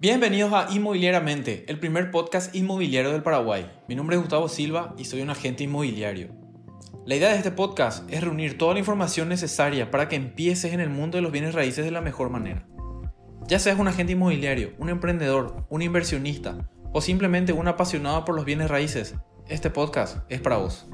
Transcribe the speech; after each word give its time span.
Bienvenidos 0.00 0.52
a 0.52 0.68
Inmobiliariamente, 0.70 1.64
el 1.66 1.80
primer 1.80 2.12
podcast 2.12 2.54
inmobiliario 2.54 3.10
del 3.10 3.24
Paraguay. 3.24 3.68
Mi 3.88 3.96
nombre 3.96 4.14
es 4.14 4.22
Gustavo 4.22 4.48
Silva 4.48 4.94
y 4.96 5.06
soy 5.06 5.22
un 5.22 5.30
agente 5.30 5.64
inmobiliario. 5.64 6.28
La 7.04 7.16
idea 7.16 7.30
de 7.30 7.36
este 7.38 7.50
podcast 7.50 8.08
es 8.08 8.22
reunir 8.22 8.56
toda 8.58 8.74
la 8.74 8.78
información 8.78 9.28
necesaria 9.28 9.90
para 9.90 10.08
que 10.08 10.14
empieces 10.14 10.72
en 10.72 10.78
el 10.78 10.88
mundo 10.88 11.18
de 11.18 11.22
los 11.22 11.32
bienes 11.32 11.52
raíces 11.52 11.84
de 11.84 11.90
la 11.90 12.00
mejor 12.00 12.30
manera. 12.30 12.64
Ya 13.48 13.58
seas 13.58 13.80
un 13.80 13.88
agente 13.88 14.12
inmobiliario, 14.12 14.72
un 14.78 14.88
emprendedor, 14.88 15.66
un 15.68 15.82
inversionista 15.82 16.70
o 16.92 17.00
simplemente 17.00 17.52
un 17.52 17.66
apasionado 17.66 18.24
por 18.24 18.36
los 18.36 18.44
bienes 18.44 18.70
raíces, 18.70 19.16
este 19.48 19.68
podcast 19.68 20.18
es 20.28 20.40
para 20.40 20.58
vos. 20.58 20.86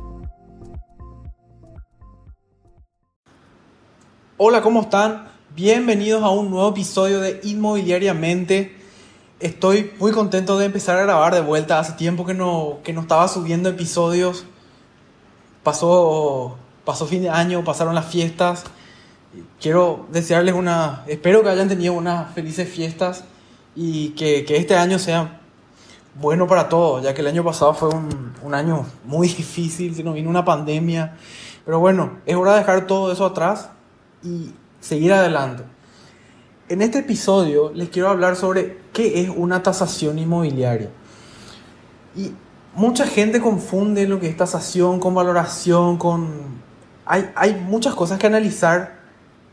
Hola, 4.39 4.63
¿cómo 4.63 4.81
están? 4.81 5.29
Bienvenidos 5.55 6.23
a 6.23 6.31
un 6.31 6.49
nuevo 6.49 6.71
episodio 6.71 7.21
de 7.21 7.41
Inmobiliariamente. 7.43 8.83
Estoy 9.45 9.93
muy 9.99 10.11
contento 10.13 10.57
de 10.57 10.65
empezar 10.65 10.97
a 10.97 11.03
grabar 11.03 11.35
de 11.35 11.43
vuelta. 11.43 11.79
Hace 11.79 11.93
tiempo 11.93 12.25
que 12.25 12.33
no, 12.33 12.79
que 12.83 12.95
no 12.95 13.03
estaba 13.03 13.29
subiendo 13.29 13.69
episodios. 13.69 14.47
Pasó, 15.63 16.57
pasó 16.87 17.07
fin 17.07 17.21
de 17.21 17.29
año, 17.29 17.63
pasaron 17.63 17.95
las 17.95 18.07
fiestas. 18.07 18.65
Quiero 19.61 20.07
desearles 20.11 20.55
una... 20.55 21.05
Espero 21.07 21.43
que 21.43 21.51
hayan 21.51 21.69
tenido 21.69 21.93
unas 21.93 22.33
felices 22.33 22.67
fiestas 22.71 23.25
y 23.77 24.13
que, 24.13 24.47
que 24.47 24.57
este 24.57 24.77
año 24.77 24.99
sea 24.99 25.43
bueno 26.15 26.47
para 26.47 26.71
todos, 26.71 27.03
ya 27.03 27.13
que 27.13 27.21
el 27.21 27.27
año 27.27 27.45
pasado 27.45 27.75
fue 27.75 27.91
un, 27.91 28.33
un 28.41 28.55
año 28.55 28.87
muy 29.05 29.29
difícil, 29.37 29.95
se 29.95 30.03
nos 30.03 30.15
vino 30.15 30.31
una 30.31 30.47
pandemia. 30.47 31.19
Pero 31.67 31.81
bueno, 31.81 32.13
es 32.25 32.35
hora 32.35 32.53
de 32.53 32.61
dejar 32.61 32.87
todo 32.87 33.13
eso 33.13 33.27
atrás 33.27 33.69
y 34.23 34.53
seguir 34.81 35.13
adelante. 35.13 35.65
En 36.67 36.81
este 36.81 37.01
episodio 37.01 37.73
les 37.75 37.91
quiero 37.91 38.09
hablar 38.09 38.37
sobre 38.37 38.79
qué 38.95 39.21
es 39.21 39.29
una 39.29 39.63
tasación 39.63 40.19
inmobiliaria. 40.19 40.89
Y 42.17 42.33
mucha 42.75 43.07
gente 43.07 43.41
confunde 43.41 44.09
lo 44.09 44.19
que 44.19 44.29
es 44.29 44.37
tasación 44.37 44.99
con 44.99 45.15
valoración, 45.15 45.99
con... 45.99 46.63
Hay, 47.05 47.31
hay 47.37 47.55
muchas 47.55 47.95
cosas 47.95 48.19
que 48.19 48.27
analizar 48.27 48.99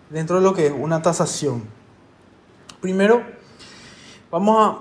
dentro 0.10 0.38
de 0.38 0.42
lo 0.42 0.54
que 0.54 0.68
es 0.68 0.74
una 0.74 1.02
tasación. 1.02 1.64
Primero, 2.80 3.24
vamos 4.32 4.78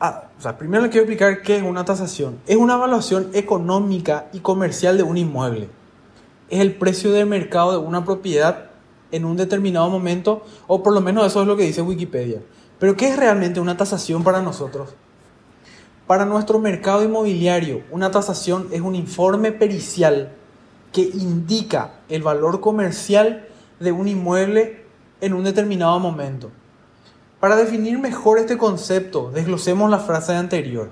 a, 0.00 0.28
o 0.38 0.42
sea, 0.42 0.58
primero 0.58 0.82
les 0.82 0.90
quiero 0.90 1.04
explicar 1.04 1.40
qué 1.40 1.56
es 1.56 1.62
una 1.62 1.86
tasación. 1.86 2.38
Es 2.46 2.56
una 2.56 2.74
evaluación 2.74 3.30
económica 3.32 4.26
y 4.34 4.40
comercial 4.40 4.98
de 4.98 5.02
un 5.02 5.16
inmueble. 5.16 5.70
Es 6.50 6.60
el 6.60 6.74
precio 6.74 7.10
de 7.10 7.24
mercado 7.24 7.72
de 7.72 7.78
una 7.78 8.04
propiedad 8.04 8.67
en 9.10 9.24
un 9.24 9.36
determinado 9.36 9.88
momento, 9.90 10.44
o 10.66 10.82
por 10.82 10.92
lo 10.92 11.00
menos 11.00 11.26
eso 11.26 11.42
es 11.42 11.46
lo 11.46 11.56
que 11.56 11.64
dice 11.64 11.82
Wikipedia. 11.82 12.42
Pero 12.78 12.96
¿qué 12.96 13.08
es 13.08 13.16
realmente 13.16 13.60
una 13.60 13.76
tasación 13.76 14.22
para 14.22 14.42
nosotros? 14.42 14.94
Para 16.06 16.24
nuestro 16.24 16.58
mercado 16.58 17.04
inmobiliario, 17.04 17.82
una 17.90 18.10
tasación 18.10 18.68
es 18.72 18.80
un 18.80 18.94
informe 18.94 19.52
pericial 19.52 20.32
que 20.92 21.02
indica 21.02 22.00
el 22.08 22.22
valor 22.22 22.60
comercial 22.60 23.46
de 23.78 23.92
un 23.92 24.08
inmueble 24.08 24.84
en 25.20 25.34
un 25.34 25.44
determinado 25.44 25.98
momento. 25.98 26.50
Para 27.40 27.56
definir 27.56 27.98
mejor 27.98 28.38
este 28.38 28.56
concepto, 28.56 29.30
desglosemos 29.30 29.90
la 29.90 29.98
frase 29.98 30.34
anterior. 30.34 30.90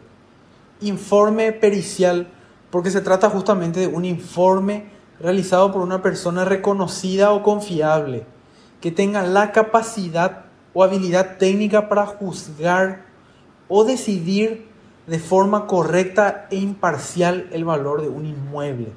Informe 0.81 1.53
pericial, 1.53 2.29
porque 2.71 2.91
se 2.91 3.01
trata 3.01 3.31
justamente 3.31 3.81
de 3.81 3.87
un 3.87 4.05
informe 4.05 4.96
realizado 5.21 5.73
por 5.73 5.83
una 5.83 6.03
persona 6.03 6.45
reconocida 6.45 7.33
o 7.33 7.43
confiable, 7.43 8.27
que 8.81 8.91
tenga 8.91 9.23
la 9.23 9.53
capacidad 9.53 10.45
o 10.75 10.85
habilidad 10.85 11.39
técnica 11.39 11.89
para 11.89 12.07
juzgar 12.07 13.07
o 13.69 13.85
decidir 13.85 14.69
de 15.07 15.19
forma 15.19 15.67
correcta 15.67 16.47
e 16.51 16.57
imparcial 16.57 17.49
el 17.53 17.65
valor 17.65 18.03
de 18.03 18.09
un 18.09 18.27
inmueble. 18.27 18.93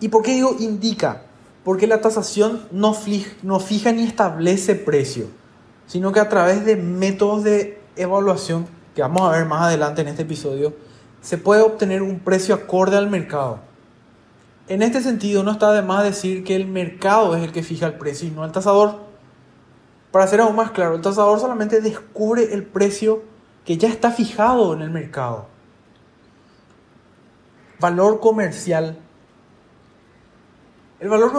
¿Y 0.00 0.08
por 0.08 0.22
qué 0.22 0.34
digo 0.34 0.56
indica? 0.58 1.22
Porque 1.64 1.86
la 1.86 2.00
tasación 2.00 2.66
no 2.72 2.92
fija, 2.92 3.92
ni 3.92 4.02
establece 4.02 4.74
precio, 4.74 5.26
sino 5.86 6.10
que 6.10 6.18
a 6.18 6.28
través 6.28 6.64
de 6.64 6.76
métodos 6.76 7.44
de 7.44 7.80
evaluación, 7.94 8.66
que 8.96 9.02
vamos 9.02 9.22
a 9.22 9.30
ver 9.30 9.46
más 9.46 9.62
adelante 9.62 10.02
en 10.02 10.08
este 10.08 10.22
episodio, 10.22 10.74
se 11.22 11.38
puede 11.38 11.62
obtener 11.62 12.02
un 12.02 12.18
precio 12.18 12.54
acorde 12.54 12.96
al 12.96 13.08
mercado. 13.08 13.60
En 14.68 14.82
este 14.82 15.00
sentido, 15.00 15.42
no 15.42 15.52
está 15.52 15.72
de 15.72 15.82
más 15.82 16.04
decir 16.04 16.44
que 16.44 16.56
el 16.56 16.66
mercado 16.66 17.34
es 17.36 17.42
el 17.42 17.52
que 17.52 17.62
fija 17.62 17.86
el 17.86 17.94
precio 17.94 18.28
y 18.28 18.32
no 18.32 18.44
el 18.44 18.52
tasador. 18.52 18.96
Para 20.10 20.26
ser 20.26 20.40
aún 20.40 20.56
más 20.56 20.72
claro, 20.72 20.96
el 20.96 21.00
tasador 21.00 21.40
solamente 21.40 21.80
descubre 21.80 22.52
el 22.52 22.64
precio 22.64 23.22
que 23.64 23.78
ya 23.78 23.88
está 23.88 24.10
fijado 24.10 24.74
en 24.74 24.82
el 24.82 24.90
mercado. 24.90 25.46
Valor 27.80 28.20
comercial. 28.20 28.98
El 31.00 31.08
valor 31.08 31.32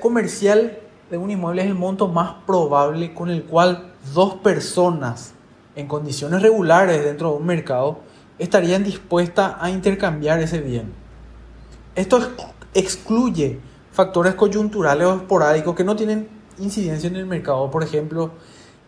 comercial 0.00 0.78
de 1.10 1.18
un 1.18 1.30
inmueble 1.30 1.62
es 1.62 1.68
el 1.68 1.74
monto 1.74 2.08
más 2.08 2.34
probable 2.46 3.12
con 3.14 3.30
el 3.30 3.44
cual 3.44 3.92
dos 4.14 4.34
personas 4.36 5.32
en 5.76 5.86
condiciones 5.86 6.42
regulares 6.42 7.04
dentro 7.04 7.30
de 7.30 7.36
un 7.36 7.46
mercado 7.46 8.09
estarían 8.40 8.82
dispuestas 8.82 9.54
a 9.60 9.70
intercambiar 9.70 10.40
ese 10.40 10.60
bien. 10.60 10.92
Esto 11.94 12.20
excluye 12.74 13.60
factores 13.92 14.34
coyunturales 14.34 15.06
o 15.06 15.16
esporádicos 15.16 15.76
que 15.76 15.84
no 15.84 15.94
tienen 15.94 16.26
incidencia 16.58 17.08
en 17.08 17.16
el 17.16 17.26
mercado, 17.26 17.70
por 17.70 17.82
ejemplo, 17.82 18.30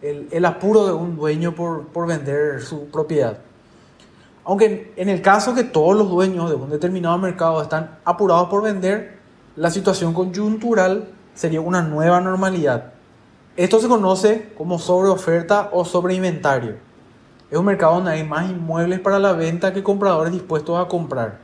el, 0.01 0.45
apuro 0.45 0.87
de 0.87 0.93
un 0.93 1.17
dueño 1.17 1.55
por, 1.55 1.87
por, 1.89 2.07
vender 2.07 2.63
su 2.63 2.87
propiedad. 2.87 3.39
Aunque 4.45 4.93
en 4.97 5.09
el 5.09 5.23
caso 5.23 5.55
que 5.55 5.65
todos 5.65 5.97
los 5.97 6.09
dueños 6.09 6.51
de 6.51 6.57
un 6.57 6.71
determinado 6.71 7.17
mercado 7.19 7.63
están 7.63 7.99
apurados 8.05 8.49
por 8.49 8.63
vender, 8.63 9.19
la 9.55 9.71
situación 9.71 10.15
coyuntural 10.15 11.09
sería 11.35 11.61
una 11.61 11.83
nueva 11.83 12.21
normalidad. 12.21 12.95
Esto 13.57 13.79
se 13.79 13.89
conoce 13.89 14.53
como 14.57 14.79
sobreoferta 14.79 15.69
o 15.73 15.85
sobreinventario. 15.85 16.77
Es 17.53 17.59
un 17.59 17.67
mercado 17.67 17.97
donde 17.97 18.13
hay 18.13 18.25
más 18.25 18.49
inmuebles 18.49 18.99
para 18.99 19.19
la 19.19 19.35
venta 19.35 19.75
que 19.75 19.83
compradores 19.83 20.33
dispuestos 20.33 20.83
a 20.83 20.89
comprar. 20.89 21.41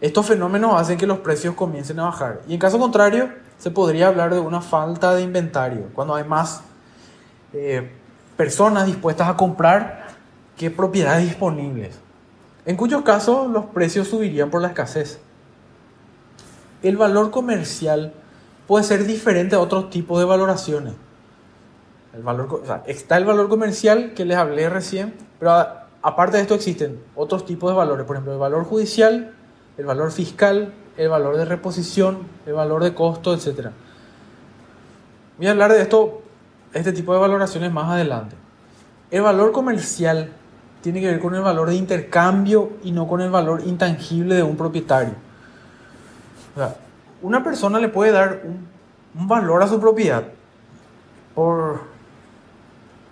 Estos 0.00 0.26
fenómenos 0.26 0.74
hacen 0.74 0.98
que 0.98 1.06
los 1.06 1.18
precios 1.18 1.54
comiencen 1.54 2.00
a 2.00 2.06
bajar. 2.06 2.40
Y 2.48 2.54
en 2.54 2.58
caso 2.58 2.80
contrario, 2.80 3.30
se 3.56 3.70
podría 3.70 4.08
hablar 4.08 4.34
de 4.34 4.40
una 4.40 4.60
falta 4.60 5.14
de 5.14 5.22
inventario, 5.22 5.88
cuando 5.94 6.16
hay 6.16 6.24
más 6.24 6.62
eh, 7.52 7.92
personas 8.36 8.86
dispuestas 8.86 9.28
a 9.28 9.36
comprar 9.36 10.08
que 10.56 10.68
propiedades 10.68 11.24
disponibles. 11.24 11.96
En 12.66 12.74
cuyos 12.74 13.02
casos 13.02 13.48
los 13.48 13.66
precios 13.66 14.08
subirían 14.08 14.50
por 14.50 14.62
la 14.62 14.68
escasez. 14.68 15.20
El 16.82 16.96
valor 16.96 17.30
comercial 17.30 18.14
puede 18.66 18.82
ser 18.82 19.06
diferente 19.06 19.54
a 19.54 19.60
otros 19.60 19.90
tipos 19.90 20.18
de 20.18 20.24
valoraciones. 20.24 20.94
Está 22.86 23.16
el 23.16 23.24
valor 23.24 23.48
comercial 23.48 24.12
que 24.14 24.24
les 24.24 24.36
hablé 24.36 24.68
recién, 24.68 25.14
pero 25.40 25.52
aparte 26.00 26.36
de 26.36 26.42
esto 26.42 26.54
existen 26.54 27.00
otros 27.16 27.44
tipos 27.44 27.70
de 27.70 27.76
valores, 27.76 28.06
por 28.06 28.14
ejemplo, 28.14 28.32
el 28.32 28.38
valor 28.38 28.64
judicial, 28.64 29.32
el 29.76 29.84
valor 29.84 30.12
fiscal, 30.12 30.72
el 30.96 31.08
valor 31.08 31.36
de 31.36 31.44
reposición, 31.44 32.18
el 32.46 32.52
valor 32.52 32.84
de 32.84 32.94
costo, 32.94 33.34
etc. 33.34 33.70
Voy 35.38 35.46
a 35.48 35.50
hablar 35.50 35.72
de 35.72 35.82
esto, 35.82 36.22
este 36.72 36.92
tipo 36.92 37.12
de 37.12 37.18
valoraciones 37.18 37.72
más 37.72 37.90
adelante. 37.90 38.36
El 39.10 39.22
valor 39.22 39.50
comercial 39.50 40.30
tiene 40.82 41.00
que 41.00 41.08
ver 41.08 41.18
con 41.18 41.34
el 41.34 41.40
valor 41.40 41.68
de 41.70 41.74
intercambio 41.74 42.74
y 42.84 42.92
no 42.92 43.08
con 43.08 43.22
el 43.22 43.30
valor 43.30 43.62
intangible 43.66 44.36
de 44.36 44.42
un 44.44 44.56
propietario. 44.56 45.14
una 47.22 47.42
persona 47.42 47.80
le 47.80 47.88
puede 47.88 48.12
dar 48.12 48.42
un, 48.44 48.68
un 49.18 49.26
valor 49.26 49.62
a 49.62 49.66
su 49.66 49.80
propiedad 49.80 50.24
por 51.34 51.93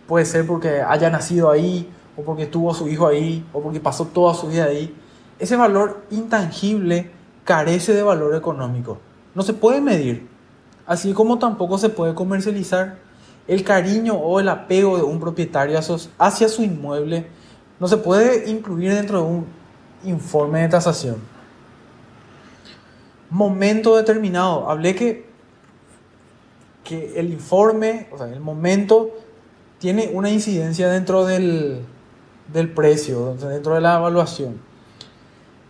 Puede 0.07 0.25
ser 0.25 0.47
porque 0.47 0.83
haya 0.83 1.11
nacido 1.11 1.51
ahí, 1.51 1.89
o 2.17 2.23
porque 2.23 2.47
tuvo 2.47 2.71
a 2.71 2.75
su 2.75 2.89
hijo 2.89 3.07
ahí, 3.07 3.45
o 3.53 3.61
porque 3.61 3.81
pasó 3.81 4.07
toda 4.07 4.35
su 4.35 4.49
vida 4.49 4.65
ahí. 4.65 4.95
Ese 5.39 5.57
valor 5.57 6.03
intangible 6.11 7.11
carece 7.45 7.95
de 7.95 8.03
valor 8.03 8.35
económico. 8.35 8.99
No 9.35 9.43
se 9.43 9.55
puede 9.55 9.81
medir. 9.81 10.29
Así 10.87 11.13
como 11.13 11.39
tampoco 11.39 11.79
se 11.79 11.89
puede 11.89 12.15
comercializar. 12.15 12.99
El 13.49 13.65
cariño 13.65 14.15
o 14.15 14.39
el 14.39 14.49
apego 14.49 14.97
de 14.97 15.03
un 15.03 15.19
propietario 15.19 15.79
hacia 16.19 16.49
su 16.49 16.63
inmueble 16.63 17.27
no 17.81 17.89
se 17.89 17.97
puede 17.97 18.49
incluir 18.49 18.95
dentro 18.95 19.19
de 19.19 19.25
un 19.25 19.47
informe 20.05 20.63
de 20.63 20.69
tasación. 20.69 21.17
Momento 23.31 23.97
determinado. 23.97 24.71
Hablé 24.71 24.95
que, 24.95 25.27
que 26.85 27.19
el 27.19 27.33
informe, 27.33 28.09
o 28.13 28.19
sea, 28.19 28.29
el 28.29 28.41
momento 28.41 29.11
tiene 29.83 30.11
una 30.15 30.31
incidencia 30.31 30.89
dentro 30.89 31.25
del, 31.25 31.81
del 32.53 32.71
precio, 32.71 33.35
dentro 33.35 33.75
de 33.75 33.81
la 33.81 33.97
evaluación. 33.97 34.61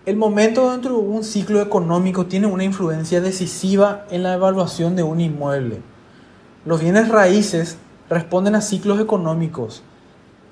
El 0.04 0.16
momento 0.16 0.70
dentro 0.70 0.98
de 0.98 0.98
un 0.98 1.24
ciclo 1.24 1.62
económico 1.62 2.26
tiene 2.26 2.46
una 2.46 2.62
influencia 2.62 3.22
decisiva 3.22 4.04
en 4.10 4.22
la 4.22 4.34
evaluación 4.34 4.96
de 4.96 5.02
un 5.02 5.18
inmueble. 5.18 5.80
Los 6.66 6.82
bienes 6.82 7.08
raíces 7.08 7.78
responden 8.10 8.54
a 8.54 8.60
ciclos 8.60 9.00
económicos. 9.00 9.82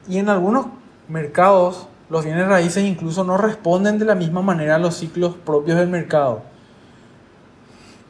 Y 0.09 0.17
en 0.17 0.31
algunos 0.31 0.69
mercados 1.06 1.87
los 2.09 2.25
bienes 2.25 2.49
raíces 2.49 2.83
incluso 2.85 3.25
no 3.25 3.37
responden 3.37 3.99
de 3.99 4.06
la 4.06 4.15
misma 4.15 4.41
manera 4.41 4.77
a 4.77 4.79
los 4.79 4.95
ciclos 4.95 5.35
propios 5.35 5.77
del 5.77 5.89
mercado. 5.89 6.45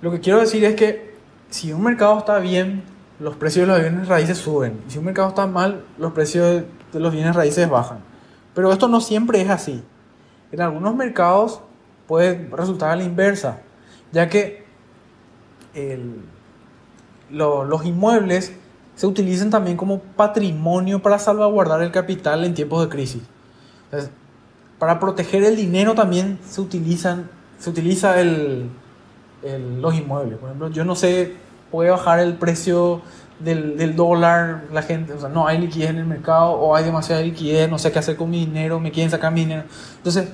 Lo 0.00 0.12
que 0.12 0.20
quiero 0.20 0.38
decir 0.38 0.64
es 0.64 0.76
que 0.76 1.16
si 1.48 1.72
un 1.72 1.82
mercado 1.82 2.20
está 2.20 2.38
bien, 2.38 2.84
los 3.20 3.36
precios 3.36 3.66
de 3.66 3.72
los 3.72 3.82
bienes 3.82 4.08
raíces 4.08 4.38
suben. 4.38 4.80
Si 4.88 4.98
un 4.98 5.04
mercado 5.04 5.28
está 5.28 5.46
mal, 5.46 5.84
los 5.98 6.12
precios 6.12 6.64
de 6.92 7.00
los 7.00 7.12
bienes 7.12 7.36
raíces 7.36 7.68
bajan. 7.68 7.98
Pero 8.54 8.72
esto 8.72 8.88
no 8.88 9.00
siempre 9.00 9.40
es 9.40 9.50
así. 9.50 9.82
En 10.50 10.60
algunos 10.60 10.96
mercados 10.96 11.60
puede 12.08 12.48
resultar 12.50 12.90
a 12.90 12.96
la 12.96 13.04
inversa, 13.04 13.60
ya 14.10 14.28
que 14.28 14.64
los 17.30 17.84
inmuebles 17.84 18.52
se 18.96 19.06
utilizan 19.06 19.50
también 19.50 19.76
como 19.76 20.00
patrimonio 20.00 21.00
para 21.00 21.18
salvaguardar 21.18 21.82
el 21.82 21.92
capital 21.92 22.44
en 22.44 22.54
tiempos 22.54 22.82
de 22.82 22.88
crisis. 22.88 23.22
para 24.78 24.98
proteger 24.98 25.44
el 25.44 25.56
dinero 25.56 25.94
también 25.94 26.38
se 26.48 26.60
utilizan 26.60 27.28
se 27.60 27.70
utiliza 27.70 28.18
el, 28.20 28.70
los 29.80 29.94
inmuebles. 29.94 30.38
Por 30.38 30.48
ejemplo, 30.48 30.70
yo 30.70 30.84
no 30.84 30.96
sé, 30.96 31.36
puede 31.70 31.90
bajar 31.90 32.18
el 32.18 32.34
precio 32.34 33.02
del, 33.38 33.76
del, 33.76 33.96
dólar, 33.96 34.64
la 34.72 34.82
gente, 34.82 35.12
o 35.14 35.20
sea, 35.20 35.28
no 35.28 35.46
hay 35.46 35.58
liquidez 35.58 35.90
en 35.90 35.98
el 35.98 36.06
mercado 36.06 36.52
o 36.52 36.74
hay 36.74 36.84
demasiada 36.84 37.22
liquidez, 37.22 37.70
no 37.70 37.78
sé 37.78 37.90
qué 37.90 37.98
hacer 37.98 38.16
con 38.16 38.28
mi 38.30 38.44
dinero, 38.44 38.80
me 38.80 38.90
quieren 38.90 39.10
sacar 39.10 39.32
mi 39.32 39.40
dinero. 39.40 39.64
Entonces, 39.96 40.28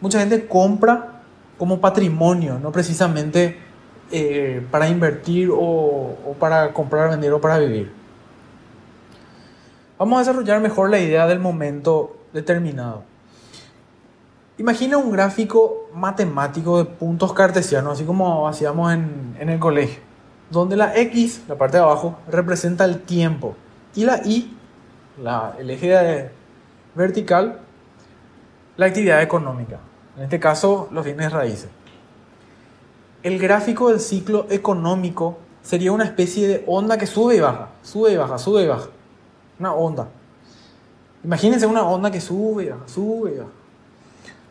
mucha 0.00 0.18
gente 0.20 0.46
compra 0.46 1.22
como 1.58 1.80
patrimonio, 1.80 2.58
no 2.58 2.72
precisamente 2.72 3.58
eh, 4.10 4.66
para 4.70 4.88
invertir 4.88 5.50
o, 5.52 6.34
para 6.38 6.72
comprar, 6.72 7.10
vender 7.10 7.32
o 7.32 7.40
para 7.40 7.58
vivir. 7.58 7.92
Vamos 9.98 10.16
a 10.16 10.18
desarrollar 10.20 10.60
mejor 10.60 10.88
la 10.88 10.98
idea 10.98 11.26
del 11.26 11.40
momento 11.40 12.16
determinado. 12.32 13.02
Imagina 14.56 14.96
un 14.96 15.10
gráfico 15.10 15.90
matemático 15.92 16.78
de 16.78 16.84
puntos 16.84 17.32
cartesianos, 17.32 17.94
así 17.94 18.04
como 18.04 18.48
hacíamos 18.48 18.92
en, 18.92 19.36
en, 19.38 19.50
el 19.50 19.58
colegio, 19.58 20.00
donde 20.50 20.76
la 20.76 20.96
X, 20.96 21.42
la 21.48 21.56
parte 21.56 21.76
de 21.76 21.82
abajo, 21.82 22.18
representa 22.28 22.84
el 22.84 23.00
tiempo 23.02 23.56
y 23.94 24.04
la 24.04 24.20
Y, 24.24 24.56
la, 25.22 25.54
el 25.58 25.70
eje 25.70 26.30
vertical, 26.94 27.60
la 28.76 28.86
actividad 28.86 29.22
económica. 29.22 29.78
En 30.16 30.24
este 30.24 30.40
caso, 30.40 30.88
los 30.90 31.04
bienes 31.04 31.32
raíces. 31.32 31.68
El 33.22 33.38
gráfico 33.38 33.90
del 33.90 34.00
ciclo 34.00 34.46
económico 34.50 35.38
sería 35.62 35.92
una 35.92 36.04
especie 36.04 36.48
de 36.48 36.64
onda 36.66 36.96
que 36.96 37.06
sube 37.06 37.36
y 37.36 37.40
baja, 37.40 37.68
sube 37.82 38.12
y 38.12 38.16
baja, 38.16 38.38
sube 38.38 38.62
y 38.62 38.66
baja. 38.66 38.88
Una 39.58 39.74
onda. 39.74 40.08
Imagínense 41.24 41.66
una 41.66 41.82
onda 41.82 42.10
que 42.10 42.20
sube 42.20 42.64
y 42.64 42.68
baja, 42.68 42.86
sube 42.86 43.34
y 43.34 43.38
baja. 43.38 43.50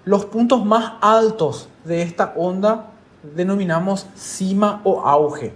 Los 0.05 0.25
puntos 0.25 0.65
más 0.65 0.93
altos 1.01 1.69
de 1.83 2.01
esta 2.01 2.33
onda 2.35 2.91
denominamos 3.35 4.05
cima 4.15 4.81
o 4.83 5.01
auge. 5.01 5.53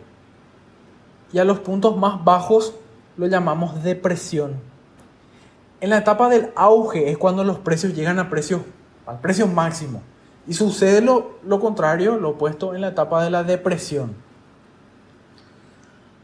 Y 1.33 1.39
a 1.39 1.45
los 1.45 1.59
puntos 1.59 1.97
más 1.97 2.23
bajos 2.23 2.73
lo 3.17 3.27
llamamos 3.27 3.83
depresión. 3.83 4.55
En 5.79 5.89
la 5.89 5.97
etapa 5.97 6.29
del 6.29 6.51
auge 6.55 7.09
es 7.09 7.17
cuando 7.17 7.43
los 7.43 7.59
precios 7.59 7.95
llegan 7.95 8.19
a 8.19 8.29
precios, 8.29 8.61
al 9.05 9.19
precio 9.19 9.47
máximo. 9.47 10.01
Y 10.47 10.53
sucede 10.53 11.01
lo, 11.01 11.35
lo 11.43 11.59
contrario, 11.59 12.17
lo 12.17 12.29
opuesto, 12.31 12.75
en 12.75 12.81
la 12.81 12.89
etapa 12.89 13.23
de 13.23 13.29
la 13.29 13.43
depresión. 13.43 14.13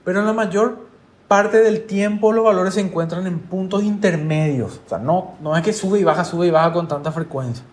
Pero 0.04 0.20
en 0.20 0.26
la 0.26 0.34
mayor 0.34 0.88
parte 1.28 1.58
del 1.58 1.86
tiempo 1.86 2.32
los 2.32 2.46
valores 2.46 2.76
se 2.76 2.82
encuentran 2.82 3.28
en 3.28 3.40
puntos 3.40 3.84
intermedios. 3.84 4.80
O 4.86 4.90
sea, 4.90 4.98
no, 4.98 5.36
no 5.42 5.56
es 5.56 5.64
que 5.64 5.74
sube 5.74 6.00
y 6.00 6.04
baja, 6.04 6.24
sube 6.24 6.48
y 6.48 6.52
baja 6.52 6.72
con 6.74 6.88
tanta 6.88 7.12
frecuencia. 7.12 7.64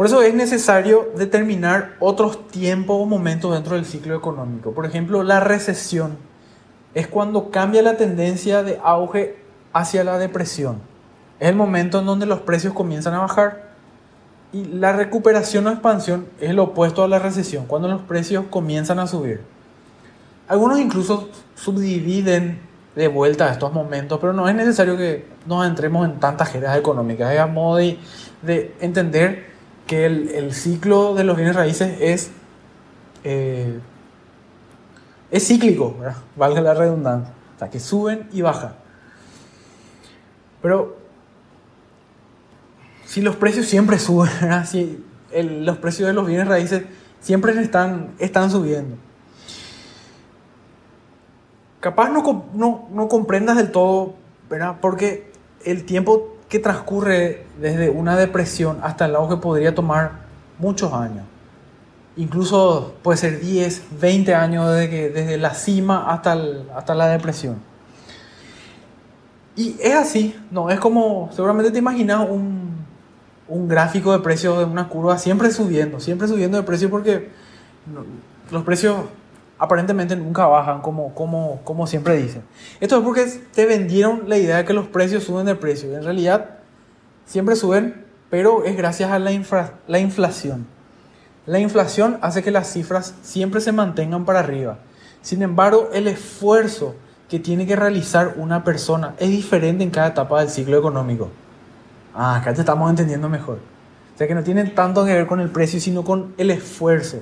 Por 0.00 0.06
eso 0.06 0.22
es 0.22 0.32
necesario 0.32 1.10
determinar 1.14 1.96
otros 2.00 2.48
tiempos 2.48 2.96
o 2.98 3.04
momentos 3.04 3.52
dentro 3.52 3.74
del 3.76 3.84
ciclo 3.84 4.16
económico. 4.16 4.72
Por 4.72 4.86
ejemplo, 4.86 5.22
la 5.22 5.40
recesión 5.40 6.16
es 6.94 7.06
cuando 7.06 7.50
cambia 7.50 7.82
la 7.82 7.98
tendencia 7.98 8.62
de 8.62 8.80
auge 8.82 9.36
hacia 9.74 10.02
la 10.02 10.16
depresión. 10.16 10.78
Es 11.38 11.50
el 11.50 11.54
momento 11.54 11.98
en 11.98 12.06
donde 12.06 12.24
los 12.24 12.40
precios 12.40 12.72
comienzan 12.72 13.12
a 13.12 13.18
bajar. 13.18 13.72
Y 14.54 14.64
la 14.64 14.94
recuperación 14.94 15.66
o 15.66 15.70
expansión 15.70 16.28
es 16.40 16.48
el 16.48 16.58
opuesto 16.60 17.04
a 17.04 17.06
la 17.06 17.18
recesión, 17.18 17.66
cuando 17.66 17.86
los 17.86 18.00
precios 18.00 18.46
comienzan 18.48 19.00
a 19.00 19.06
subir. 19.06 19.42
Algunos 20.48 20.80
incluso 20.80 21.28
subdividen 21.56 22.58
de 22.96 23.08
vuelta 23.08 23.48
a 23.48 23.52
estos 23.52 23.70
momentos, 23.70 24.18
pero 24.18 24.32
no 24.32 24.48
es 24.48 24.54
necesario 24.54 24.96
que 24.96 25.26
nos 25.44 25.66
entremos 25.66 26.06
en 26.06 26.18
tantas 26.18 26.48
jeras 26.48 26.78
económicas. 26.78 27.34
Es 27.34 27.38
a 27.38 27.46
modo 27.46 27.76
de, 27.76 27.98
de 28.40 28.74
entender 28.80 29.50
que 29.90 30.06
el, 30.06 30.54
ciclo 30.54 31.16
de 31.16 31.24
los 31.24 31.36
bienes 31.36 31.56
raíces 31.56 31.96
es, 32.00 32.30
eh, 33.24 33.80
es 35.32 35.48
cíclico, 35.48 35.96
valga 36.36 36.60
la 36.60 36.74
redundancia, 36.74 37.34
o 37.56 37.58
sea, 37.58 37.70
que 37.70 37.80
suben 37.80 38.28
y 38.30 38.40
bajan. 38.40 38.74
Pero 40.62 40.96
si 43.04 43.20
los 43.20 43.34
precios 43.34 43.66
siempre 43.66 43.98
suben, 43.98 44.30
los 45.64 45.78
precios 45.78 46.06
de 46.06 46.12
los 46.12 46.24
bienes 46.24 46.46
raíces 46.46 46.84
siempre 47.18 47.60
están, 47.60 48.14
están 48.20 48.48
subiendo. 48.48 48.94
Capaz 51.80 52.10
no, 52.10 52.44
no, 52.54 52.88
no 52.92 53.08
comprendas 53.08 53.56
del 53.56 53.72
todo, 53.72 54.14
¿verdad? 54.48 54.76
porque 54.80 55.32
el 55.64 55.84
tiempo 55.84 56.36
que 56.50 56.58
transcurre 56.58 57.46
desde 57.60 57.88
una 57.90 58.16
depresión 58.16 58.80
hasta 58.82 59.06
el 59.06 59.14
auge 59.14 59.36
podría 59.36 59.72
tomar 59.72 60.26
muchos 60.58 60.92
años. 60.92 61.24
Incluso 62.16 62.94
puede 63.02 63.18
ser 63.18 63.40
10, 63.40 63.84
20 64.00 64.34
años 64.34 64.68
desde, 64.74 65.38
la 65.38 65.54
cima 65.54 66.12
hasta, 66.12 66.36
hasta 66.76 66.94
la 66.96 67.06
depresión. 67.06 67.56
Y 69.54 69.76
es 69.80 69.94
así, 69.94 70.36
no 70.50 70.70
es 70.70 70.80
como, 70.80 71.30
seguramente 71.32 71.70
te 71.70 71.78
imaginas 71.78 72.28
un, 72.28 72.84
un 73.46 73.68
gráfico 73.68 74.12
de 74.12 74.18
precios 74.18 74.58
de 74.58 74.64
una 74.64 74.88
curva 74.88 75.18
siempre 75.18 75.52
subiendo, 75.52 76.00
siempre 76.00 76.26
subiendo 76.26 76.56
de 76.56 76.64
precio 76.64 76.90
porque 76.90 77.30
los 78.50 78.64
precios 78.64 79.04
aparentemente 79.60 80.16
nunca 80.16 80.46
bajan 80.46 80.80
como, 80.80 81.14
como, 81.14 81.60
como 81.64 81.86
siempre 81.86 82.16
dicen. 82.16 82.42
Esto 82.80 82.96
es 82.96 83.04
porque 83.04 83.26
te 83.52 83.66
vendieron 83.66 84.22
la 84.26 84.38
idea 84.38 84.56
de 84.56 84.64
que 84.64 84.72
los 84.72 84.86
precios 84.88 85.22
suben 85.22 85.44
de 85.44 85.54
precio. 85.54 85.94
En 85.94 86.02
realidad 86.02 86.58
siempre 87.26 87.54
suben, 87.54 88.06
pero 88.30 88.64
es 88.64 88.74
gracias 88.74 89.10
a 89.10 89.18
la, 89.18 89.30
la 89.86 89.98
inflación. 89.98 90.66
La 91.44 91.58
inflación 91.58 92.18
hace 92.22 92.42
que 92.42 92.50
las 92.50 92.72
cifras 92.72 93.14
siempre 93.20 93.60
se 93.60 93.70
mantengan 93.72 94.24
para 94.24 94.40
arriba. 94.40 94.78
Sin 95.20 95.42
embargo, 95.42 95.90
el 95.92 96.08
esfuerzo 96.08 96.94
que 97.28 97.38
tiene 97.38 97.66
que 97.66 97.76
realizar 97.76 98.36
una 98.38 98.64
persona 98.64 99.14
es 99.18 99.28
diferente 99.28 99.84
en 99.84 99.90
cada 99.90 100.08
etapa 100.08 100.40
del 100.40 100.48
ciclo 100.48 100.78
económico. 100.78 101.28
Ah, 102.14 102.36
acá 102.36 102.54
te 102.54 102.60
estamos 102.60 102.88
entendiendo 102.88 103.28
mejor. 103.28 103.58
O 104.14 104.18
sea 104.18 104.26
que 104.26 104.34
no 104.34 104.42
tiene 104.42 104.64
tanto 104.64 105.04
que 105.04 105.12
ver 105.12 105.26
con 105.26 105.38
el 105.40 105.50
precio, 105.50 105.80
sino 105.80 106.02
con 106.02 106.32
el 106.38 106.50
esfuerzo. 106.50 107.18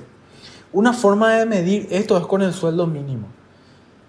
Una 0.71 0.93
forma 0.93 1.33
de 1.33 1.45
medir 1.45 1.87
esto 1.89 2.17
es 2.17 2.25
con 2.25 2.41
el 2.41 2.53
sueldo 2.53 2.85
mínimo. 2.85 3.27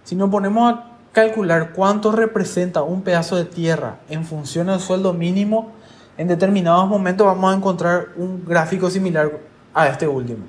Si 0.04 0.14
nos 0.14 0.28
ponemos 0.28 0.72
a 0.72 0.84
calcular 1.12 1.72
cuánto 1.72 2.12
representa 2.12 2.82
un 2.82 3.02
pedazo 3.02 3.36
de 3.36 3.44
tierra 3.44 3.96
en 4.08 4.24
función 4.24 4.66
del 4.66 4.80
sueldo 4.80 5.12
mínimo, 5.12 5.72
en 6.18 6.28
determinados 6.28 6.86
momentos 6.86 7.26
vamos 7.26 7.52
a 7.52 7.56
encontrar 7.56 8.08
un 8.16 8.44
gráfico 8.44 8.90
similar 8.90 9.30
a 9.72 9.88
este 9.88 10.06
último. 10.06 10.44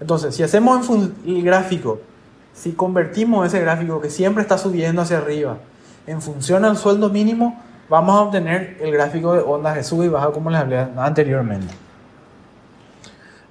Entonces, 0.00 0.34
si 0.34 0.42
hacemos 0.42 0.88
el 1.26 1.42
gráfico, 1.42 2.00
si 2.54 2.72
convertimos 2.72 3.46
ese 3.46 3.60
gráfico 3.60 4.00
que 4.00 4.10
siempre 4.10 4.42
está 4.42 4.58
subiendo 4.58 5.02
hacia 5.02 5.18
arriba 5.18 5.58
en 6.06 6.22
función 6.22 6.64
al 6.64 6.76
sueldo 6.76 7.08
mínimo, 7.08 7.60
vamos 7.88 8.16
a 8.16 8.20
obtener 8.20 8.78
el 8.80 8.92
gráfico 8.92 9.34
de 9.34 9.40
ondas 9.40 9.74
de 9.74 9.82
sube 9.82 10.06
y 10.06 10.08
baja 10.08 10.30
como 10.30 10.50
les 10.50 10.60
hablé 10.60 10.86
anteriormente. 10.96 11.74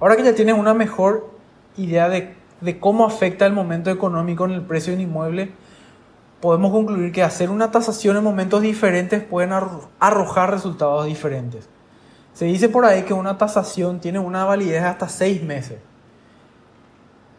Ahora 0.00 0.16
que 0.16 0.24
ya 0.24 0.34
tienes 0.34 0.58
una 0.58 0.74
mejor 0.74 1.30
idea 1.76 2.08
de, 2.08 2.34
cómo 2.80 3.06
afecta 3.06 3.46
el 3.46 3.52
momento 3.52 3.90
económico 3.90 4.44
en 4.44 4.52
el 4.52 4.62
precio 4.62 4.92
de 4.92 4.98
un 4.98 5.10
inmueble, 5.10 5.52
podemos 6.40 6.72
concluir 6.72 7.12
que 7.12 7.22
hacer 7.22 7.50
una 7.50 7.70
tasación 7.70 8.16
en 8.16 8.24
momentos 8.24 8.62
diferentes 8.62 9.22
pueden 9.22 9.52
arrojar 10.00 10.50
resultados 10.50 11.06
diferentes. 11.06 11.68
Se 12.34 12.46
dice 12.46 12.68
por 12.68 12.84
ahí 12.84 13.02
que 13.02 13.14
una 13.14 13.36
tasación 13.36 14.00
tiene 14.00 14.18
una 14.18 14.44
validez 14.44 14.82
hasta 14.82 15.08
seis 15.08 15.42
meses. 15.42 15.78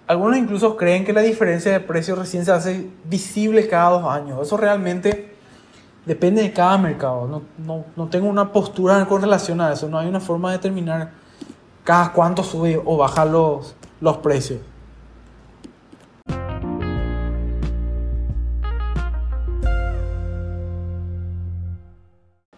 Algunos 0.05 0.37
incluso 0.37 0.75
creen 0.77 1.05
que 1.05 1.13
la 1.13 1.21
diferencia 1.21 1.71
de 1.71 1.79
precio 1.79 2.15
recién 2.15 2.45
se 2.45 2.51
hace 2.51 2.89
visible 3.05 3.67
cada 3.67 3.91
dos 3.91 4.05
años. 4.05 4.39
Eso 4.41 4.57
realmente 4.57 5.33
depende 6.05 6.41
de 6.41 6.51
cada 6.51 6.77
mercado. 6.77 7.27
No, 7.27 7.41
no, 7.57 7.85
no 7.95 8.07
tengo 8.09 8.27
una 8.27 8.51
postura 8.51 9.05
con 9.05 9.21
relación 9.21 9.61
a 9.61 9.71
eso. 9.71 9.87
No 9.87 9.97
hay 9.97 10.07
una 10.07 10.19
forma 10.19 10.51
de 10.51 10.57
determinar 10.57 11.11
cada 11.83 12.11
cuánto 12.11 12.43
sube 12.43 12.81
o 12.83 12.97
baja 12.97 13.25
los, 13.25 13.75
los 14.03 14.17
precios. 14.17 14.59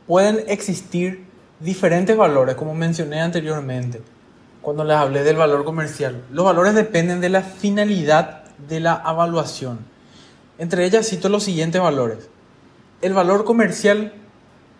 Pueden 0.08 0.44
existir 0.48 1.26
diferentes 1.60 2.18
valores, 2.18 2.56
como 2.56 2.74
mencioné 2.74 3.22
anteriormente, 3.22 4.02
cuando 4.64 4.84
les 4.84 4.98
hablé 4.98 5.24
del 5.24 5.36
valor 5.36 5.64
comercial. 5.66 6.24
Los 6.32 6.46
valores 6.46 6.74
dependen 6.74 7.22
de 7.22 7.30
la 7.30 7.44
finalidad 7.44 8.46
de 8.68 8.80
la 8.80 9.04
evaluación. 9.08 9.80
Entre 10.58 10.84
ellas 10.84 11.08
cito 11.08 11.30
los 11.30 11.44
siguientes 11.44 11.80
valores. 11.80 12.28
El 13.04 13.14
valor 13.14 13.46
comercial 13.46 14.14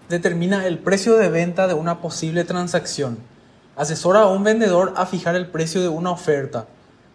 determina 0.10 0.66
el 0.66 0.80
precio 0.80 1.16
de 1.16 1.30
venta 1.30 1.68
de 1.68 1.76
una 1.76 2.02
posible 2.02 2.44
transacción 2.44 3.20
Asesora 3.76 4.22
a 4.22 4.28
un 4.28 4.44
vendedor 4.44 4.94
a 4.96 5.06
fijar 5.06 5.36
el 5.36 5.48
precio 5.48 5.82
de 5.82 5.90
una 5.90 6.12
oferta. 6.12 6.68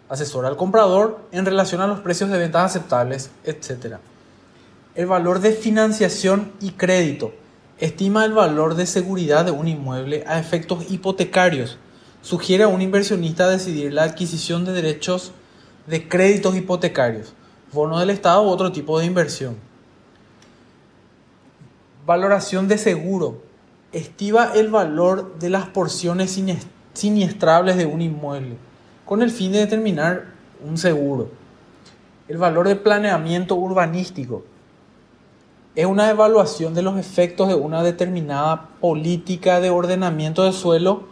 Asesora 0.08 0.48
al 0.48 0.56
comprador 0.56 1.20
en 1.32 1.46
relación 1.46 1.80
a 1.80 1.86
los 1.86 2.00
precios 2.00 2.30
de 2.30 2.38
ventas 2.38 2.64
aceptables, 2.64 3.30
etc. 3.44 3.96
El 4.94 5.06
valor 5.06 5.40
de 5.40 5.52
financiación 5.52 6.52
y 6.60 6.72
crédito 6.72 7.32
estima 7.78 8.26
el 8.26 8.32
valor 8.32 8.74
de 8.74 8.84
seguridad 8.84 9.46
de 9.46 9.52
un 9.52 9.68
inmueble 9.68 10.22
a 10.26 10.38
efectos 10.38 10.90
hipotecarios. 10.90 11.78
Sugiere 12.22 12.64
a 12.64 12.68
un 12.68 12.82
inversionista 12.82 13.48
decidir 13.48 13.94
la 13.94 14.02
adquisición 14.02 14.66
de 14.66 14.72
derechos 14.72 15.32
de 15.86 16.06
créditos 16.08 16.54
hipotecarios, 16.54 17.32
bono 17.72 17.98
del 17.98 18.10
Estado 18.10 18.42
u 18.42 18.48
otro 18.48 18.70
tipo 18.70 18.98
de 18.98 19.06
inversión. 19.06 19.56
Valoración 22.04 22.68
de 22.68 22.76
seguro. 22.76 23.49
Estima 23.92 24.52
el 24.54 24.68
valor 24.68 25.38
de 25.38 25.50
las 25.50 25.66
porciones 25.66 26.40
siniestrables 26.94 27.76
de 27.76 27.86
un 27.86 28.00
inmueble, 28.00 28.56
con 29.04 29.20
el 29.20 29.30
fin 29.30 29.50
de 29.50 29.58
determinar 29.58 30.26
un 30.64 30.78
seguro. 30.78 31.28
El 32.28 32.38
valor 32.38 32.68
de 32.68 32.76
planeamiento 32.76 33.56
urbanístico 33.56 34.44
es 35.74 35.86
una 35.86 36.08
evaluación 36.10 36.74
de 36.74 36.82
los 36.82 36.98
efectos 36.98 37.48
de 37.48 37.54
una 37.54 37.82
determinada 37.82 38.68
política 38.80 39.60
de 39.60 39.70
ordenamiento 39.70 40.44
de 40.44 40.52
suelo 40.52 41.08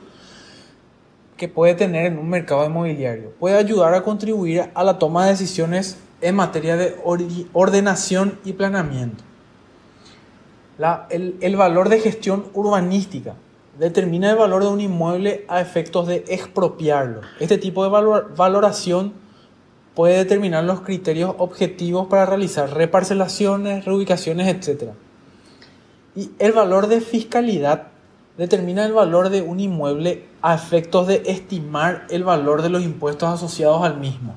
que 1.37 1.49
puede 1.49 1.75
tener 1.75 2.07
en 2.07 2.19
un 2.19 2.29
mercado 2.29 2.65
inmobiliario. 2.65 3.33
Puede 3.41 3.57
ayudar 3.57 3.95
a 3.95 4.03
contribuir 4.03 4.71
a 4.75 4.85
la 4.85 4.99
toma 4.99 5.25
de 5.25 5.31
decisiones 5.31 5.99
en 6.21 6.37
materia 6.37 6.77
de 6.77 6.97
ordenación 7.53 8.39
y 8.45 8.53
planeamiento. 8.53 9.25
El, 11.11 11.57
valor 11.57 11.89
de 11.89 12.01
gestión 12.01 12.47
urbanística 12.55 13.35
determina 13.79 14.31
el 14.31 14.37
valor 14.37 14.63
de 14.63 14.69
un 14.69 14.81
inmueble 14.81 15.45
a 15.49 15.61
efectos 15.61 16.07
de 16.07 16.25
expropiarlo. 16.29 17.21
Este 17.41 17.59
tipo 17.59 17.85
de 17.85 17.91
valoración 18.37 19.13
puede 19.95 20.17
determinar 20.17 20.63
los 20.65 20.83
criterios 20.83 21.35
objetivos 21.39 22.07
para 22.07 22.27
realizar 22.27 22.73
reparcelaciones, 22.73 23.85
reubicaciones, 23.85 24.47
etc. 24.47 24.93
Y 26.15 26.31
el 26.39 26.53
valor 26.53 26.87
de 26.87 27.01
fiscalidad 27.01 27.89
determina 28.37 28.85
el 28.85 28.93
valor 28.93 29.31
de 29.31 29.43
un 29.43 29.59
inmueble 29.59 30.27
a 30.43 30.55
efectos 30.55 31.09
de 31.09 31.23
estimar 31.27 32.07
el 32.11 32.23
valor 32.23 32.63
de 32.63 32.69
los 32.69 32.85
impuestos 32.85 33.29
asociados 33.29 33.83
al 33.83 33.99
mismo. 33.99 34.37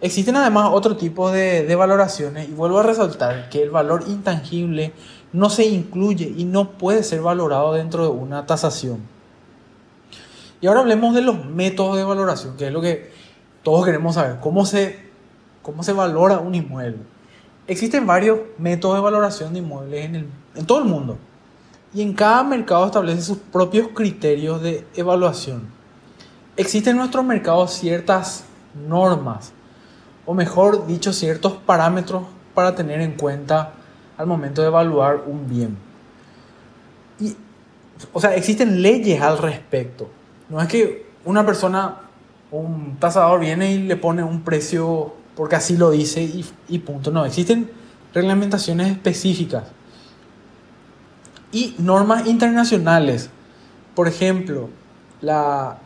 Existen 0.00 0.36
además 0.36 0.70
otro 0.72 0.96
tipo 0.96 1.30
de, 1.30 1.64
de, 1.64 1.74
valoraciones 1.74 2.48
y 2.48 2.52
vuelvo 2.52 2.78
a 2.78 2.84
resaltar 2.84 3.48
que 3.50 3.62
el 3.62 3.70
valor 3.70 4.04
intangible 4.06 4.92
no 5.32 5.50
se 5.50 5.66
incluye 5.66 6.32
y 6.36 6.44
no 6.44 6.72
puede 6.72 7.02
ser 7.02 7.20
valorado 7.20 7.74
dentro 7.74 8.04
de 8.04 8.10
una 8.10 8.46
tasación. 8.46 9.00
Y 10.60 10.66
ahora 10.66 10.80
hablemos 10.80 11.14
de 11.14 11.22
los 11.22 11.44
métodos 11.44 11.96
de 11.96 12.04
valoración, 12.04 12.56
que 12.56 12.66
es 12.66 12.72
lo 12.72 12.80
que 12.80 13.12
todos 13.62 13.84
queremos 13.84 14.14
saber 14.14 14.38
cómo 14.40 14.66
se, 14.66 14.98
cómo 15.62 15.82
se 15.82 15.92
valora 15.92 16.38
un 16.38 16.54
inmueble. 16.54 16.98
Existen 17.66 18.06
varios 18.06 18.40
métodos 18.56 18.96
de 18.96 19.02
valoración 19.02 19.52
de 19.52 19.58
inmuebles 19.60 20.04
en, 20.04 20.14
el, 20.16 20.26
en 20.54 20.66
todo 20.66 20.78
el 20.78 20.86
mundo 20.86 21.18
y 21.94 22.02
en 22.02 22.12
cada 22.12 22.42
mercado 22.42 22.86
establece 22.86 23.22
sus 23.22 23.38
propios 23.38 23.88
criterios 23.94 24.62
de 24.62 24.86
evaluación. 24.94 25.68
Existen 26.56 26.92
en 26.92 26.98
nuestro 26.98 27.22
mercado 27.22 27.68
ciertas 27.68 28.44
normas, 28.88 29.52
o 30.26 30.34
mejor 30.34 30.86
dicho, 30.86 31.12
ciertos 31.12 31.52
parámetros 31.52 32.24
para 32.54 32.74
tener 32.74 33.00
en 33.00 33.12
cuenta 33.12 33.74
al 34.18 34.26
momento 34.26 34.60
de 34.60 34.68
evaluar 34.68 35.22
un 35.26 35.48
bien. 35.48 35.78
Y, 37.18 37.34
o 38.12 38.20
sea, 38.20 38.34
existen 38.34 38.82
leyes 38.82 39.22
al 39.22 39.38
respecto. 39.38 40.10
No 40.50 40.60
es 40.60 40.68
que 40.68 41.06
una 41.24 41.46
persona 41.46 42.02
un 42.50 42.96
tasador 42.98 43.40
viene 43.40 43.72
y 43.72 43.78
le 43.78 43.96
pone 43.96 44.22
un 44.22 44.42
precio 44.42 45.14
porque 45.36 45.56
así 45.56 45.76
lo 45.76 45.90
dice 45.90 46.28
y, 46.68 46.78
punto. 46.80 47.10
No, 47.10 47.24
existen 47.24 47.70
reglamentaciones 48.12 48.90
específicas 48.90 49.64
y 51.52 51.76
normas 51.78 52.26
internacionales. 52.26 53.30
Por 53.94 54.08
ejemplo, 54.08 54.68
la, 55.20 55.78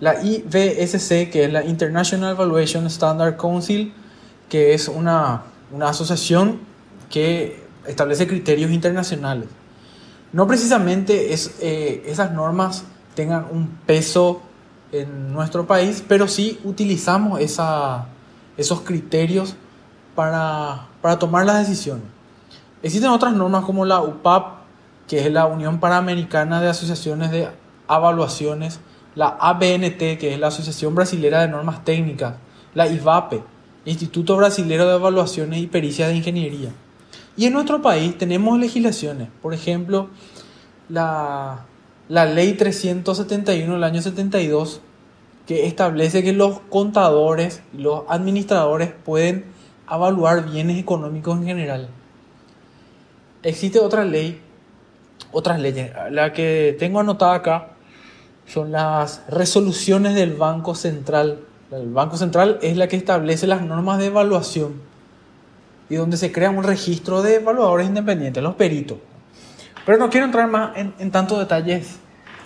la 0.00 0.22
IVSC, 0.22 1.30
que 1.30 1.44
es 1.44 1.52
la 1.52 1.64
International 1.64 2.34
Valuation 2.34 2.86
Standard 2.86 3.36
Council, 3.36 3.94
que 4.50 4.74
es 4.74 4.88
una, 4.88 5.44
asociación 5.80 6.58
que 7.08 7.64
establece 7.90 8.26
criterios 8.26 8.70
internacionales. 8.70 9.48
No 10.32 10.46
precisamente 10.46 11.32
es, 11.32 11.56
eh, 11.60 12.04
esas 12.06 12.32
normas 12.32 12.84
tengan 13.14 13.46
un 13.50 13.68
peso 13.86 14.42
en 14.92 15.32
nuestro 15.32 15.66
país, 15.66 16.04
pero 16.06 16.28
sí 16.28 16.60
utilizamos 16.64 17.40
esa, 17.40 18.06
esos 18.56 18.80
criterios 18.82 19.56
para, 20.14 20.86
para 21.02 21.18
tomar 21.18 21.46
las 21.46 21.66
decisiones. 21.66 22.04
Existen 22.82 23.10
otras 23.10 23.34
normas 23.34 23.64
como 23.64 23.84
la 23.84 24.00
UPAP, 24.00 24.60
que 25.08 25.20
es 25.20 25.32
la 25.32 25.46
Unión 25.46 25.80
Panamericana 25.80 26.60
de 26.60 26.68
Asociaciones 26.68 27.30
de 27.30 27.48
Evaluaciones, 27.88 28.80
la 29.14 29.28
ABNT, 29.28 30.18
que 30.18 30.32
es 30.32 30.38
la 30.38 30.48
Asociación 30.48 30.94
Brasilera 30.94 31.40
de 31.40 31.48
Normas 31.48 31.84
Técnicas, 31.84 32.34
la 32.74 32.86
IVAPE, 32.86 33.42
Instituto 33.84 34.36
Brasilero 34.36 34.86
de 34.88 34.94
Evaluaciones 34.94 35.60
y 35.60 35.66
Pericias 35.66 36.08
de 36.08 36.16
Ingeniería. 36.16 36.70
Y 37.40 37.46
en 37.46 37.54
nuestro 37.54 37.80
país 37.80 38.18
tenemos 38.18 38.58
legislaciones, 38.58 39.28
por 39.40 39.54
ejemplo, 39.54 40.10
la 40.90 41.64
la 42.10 42.26
ley 42.26 42.54
371 42.54 43.72
del 43.72 43.84
año 43.84 44.02
72 44.02 44.80
que 45.46 45.66
establece 45.66 46.24
que 46.24 46.32
los 46.32 46.58
contadores 46.68 47.62
y 47.72 47.78
los 47.78 48.02
administradores 48.08 48.92
pueden 49.04 49.44
evaluar 49.88 50.50
bienes 50.50 50.76
económicos 50.76 51.38
en 51.38 51.44
general. 51.44 51.88
Existe 53.44 53.78
otra 53.78 54.04
ley, 54.04 54.40
otras 55.30 55.60
leyes. 55.60 55.92
La 56.10 56.32
que 56.32 56.74
tengo 56.80 56.98
anotada 56.98 57.34
acá 57.34 57.68
son 58.44 58.72
las 58.72 59.22
resoluciones 59.28 60.16
del 60.16 60.34
Banco 60.34 60.74
Central. 60.74 61.44
El 61.70 61.92
Banco 61.92 62.16
Central 62.16 62.58
es 62.60 62.76
la 62.76 62.88
que 62.88 62.96
establece 62.96 63.46
las 63.46 63.62
normas 63.62 64.00
de 64.00 64.06
evaluación 64.06 64.89
y 65.90 65.96
donde 65.96 66.16
se 66.16 66.32
crea 66.32 66.48
un 66.48 66.62
registro 66.62 67.20
de 67.20 67.34
evaluadores 67.34 67.86
independientes, 67.86 68.42
los 68.42 68.54
peritos. 68.54 68.96
Pero 69.84 69.98
no 69.98 70.08
quiero 70.08 70.24
entrar 70.24 70.48
más 70.48 70.76
en, 70.76 70.94
en 70.98 71.10
tantos 71.10 71.38
detalles 71.38 71.98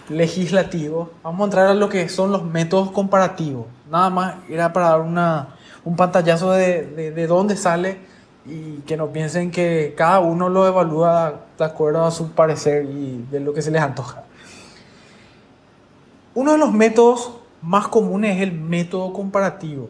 legislativos. 0.08 1.10
Vamos 1.22 1.42
a 1.42 1.44
entrar 1.44 1.66
a 1.66 1.74
lo 1.74 1.88
que 1.88 2.08
son 2.08 2.32
los 2.32 2.42
métodos 2.42 2.90
comparativos. 2.90 3.66
Nada 3.90 4.10
más 4.10 4.34
era 4.48 4.72
para 4.72 4.88
dar 4.88 5.00
una, 5.00 5.48
un 5.84 5.94
pantallazo 5.94 6.52
de, 6.52 6.86
de, 6.86 7.10
de 7.12 7.26
dónde 7.26 7.56
sale 7.56 7.98
y 8.46 8.78
que 8.86 8.96
no 8.96 9.08
piensen 9.08 9.50
que 9.50 9.94
cada 9.96 10.20
uno 10.20 10.48
lo 10.48 10.66
evalúa 10.66 11.42
de 11.58 11.64
acuerdo 11.64 12.04
a 12.04 12.10
su 12.10 12.32
parecer 12.32 12.84
y 12.84 13.24
de 13.30 13.40
lo 13.40 13.52
que 13.52 13.62
se 13.62 13.70
les 13.70 13.82
antoja. 13.82 14.24
Uno 16.34 16.52
de 16.52 16.58
los 16.58 16.72
métodos 16.72 17.32
más 17.62 17.88
comunes 17.88 18.36
es 18.36 18.42
el 18.42 18.52
método 18.52 19.12
comparativo. 19.12 19.88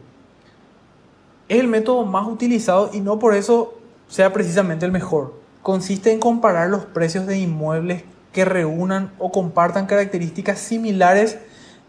Es 1.49 1.61
el 1.61 1.69
método 1.69 2.05
más 2.05 2.27
utilizado 2.27 2.91
y 2.93 3.01
no 3.01 3.19
por 3.19 3.35
eso 3.35 3.75
sea 4.09 4.33
precisamente 4.33 4.87
el 4.87 4.93
mejor 4.93 5.45
consiste 5.65 6.13
en 6.13 6.21
comparar 6.21 6.69
los 6.69 6.85
precios 6.85 7.27
de 7.27 7.39
inmuebles 7.39 8.05
que 8.33 8.45
reúnan 8.45 9.13
o 9.19 9.33
compartan 9.33 9.87
características 9.87 10.59
similares 10.59 11.39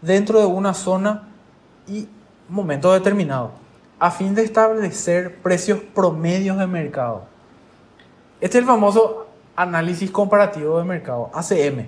dentro 0.00 0.40
de 0.40 0.46
una 0.46 0.72
zona 0.72 1.28
y 1.86 2.08
momento 2.48 2.90
determinado, 2.92 3.50
a 3.98 4.10
fin 4.10 4.34
de 4.34 4.42
establecer 4.42 5.36
precios 5.42 5.80
promedios 5.94 6.58
de 6.58 6.66
mercado. 6.66 7.24
Este 8.40 8.56
es 8.56 8.62
el 8.62 8.66
famoso 8.66 9.26
análisis 9.54 10.10
comparativo 10.10 10.78
de 10.78 10.84
mercado, 10.84 11.30
ACM. 11.34 11.86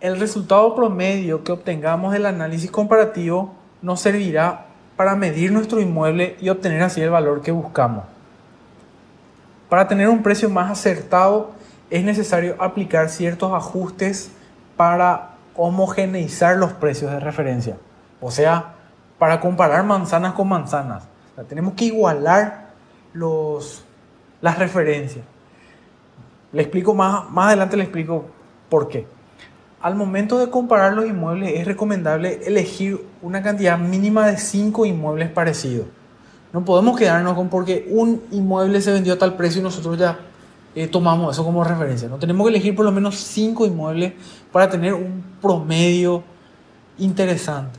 El 0.00 0.18
resultado 0.18 0.74
promedio 0.74 1.44
que 1.44 1.52
obtengamos 1.52 2.14
del 2.14 2.24
análisis 2.24 2.70
comparativo 2.70 3.52
nos 3.82 4.00
servirá 4.00 4.66
para 4.96 5.16
medir 5.16 5.52
nuestro 5.52 5.80
inmueble 5.80 6.36
y 6.40 6.48
obtener 6.48 6.82
así 6.82 7.00
el 7.00 7.10
valor 7.10 7.42
que 7.42 7.52
buscamos. 7.52 8.04
Para 9.68 9.88
tener 9.88 10.08
un 10.08 10.22
precio 10.22 10.48
más 10.50 10.70
acertado 10.70 11.52
es 11.90 12.04
necesario 12.04 12.56
aplicar 12.58 13.08
ciertos 13.08 13.52
ajustes 13.52 14.30
para 14.76 15.30
homogeneizar 15.56 16.56
los 16.56 16.72
precios 16.72 17.10
de 17.10 17.20
referencia. 17.20 17.76
O 18.20 18.30
sea, 18.30 18.74
para 19.18 19.40
comparar 19.40 19.84
manzanas 19.84 20.34
con 20.34 20.48
manzanas. 20.48 21.04
tenemos 21.48 21.74
que 21.74 21.86
igualar 21.86 22.70
los, 23.12 23.84
las 24.40 24.58
referencias. 24.58 25.24
Le 26.52 26.62
explico 26.62 26.94
más, 26.94 27.28
más 27.30 27.48
adelante, 27.48 27.76
le 27.76 27.84
explico 27.84 28.26
por 28.68 28.88
qué. 28.88 29.06
Al 29.84 29.96
momento 29.96 30.38
de 30.38 30.48
comparar 30.48 30.94
los 30.94 31.04
inmuebles 31.04 31.60
es 31.60 31.66
recomendable 31.66 32.40
elegir 32.46 33.04
una 33.20 33.42
cantidad 33.42 33.78
mínima 33.78 34.26
de 34.26 34.38
5 34.38 34.86
inmuebles 34.86 35.30
parecidos. 35.30 35.88
No 36.54 36.64
podemos 36.64 36.98
quedarnos 36.98 37.34
con 37.34 37.50
porque 37.50 37.86
un 37.90 38.22
inmueble 38.30 38.80
se 38.80 38.92
vendió 38.92 39.12
a 39.12 39.18
tal 39.18 39.36
precio 39.36 39.60
y 39.60 39.62
nosotros 39.62 39.98
ya 39.98 40.20
eh, 40.74 40.88
tomamos 40.88 41.34
eso 41.34 41.44
como 41.44 41.62
referencia. 41.64 42.08
No 42.08 42.16
tenemos 42.16 42.46
que 42.46 42.48
elegir 42.48 42.74
por 42.74 42.86
lo 42.86 42.92
menos 42.92 43.16
5 43.16 43.66
inmuebles 43.66 44.14
para 44.50 44.70
tener 44.70 44.94
un 44.94 45.22
promedio 45.42 46.22
interesante. 46.96 47.78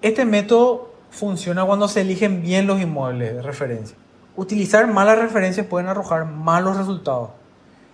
Este 0.00 0.24
método 0.24 0.92
funciona 1.10 1.64
cuando 1.64 1.88
se 1.88 2.02
eligen 2.02 2.42
bien 2.42 2.68
los 2.68 2.80
inmuebles 2.80 3.34
de 3.34 3.42
referencia. 3.42 3.96
Utilizar 4.36 4.86
malas 4.86 5.18
referencias 5.18 5.66
pueden 5.66 5.88
arrojar 5.88 6.26
malos 6.26 6.76
resultados. 6.76 7.30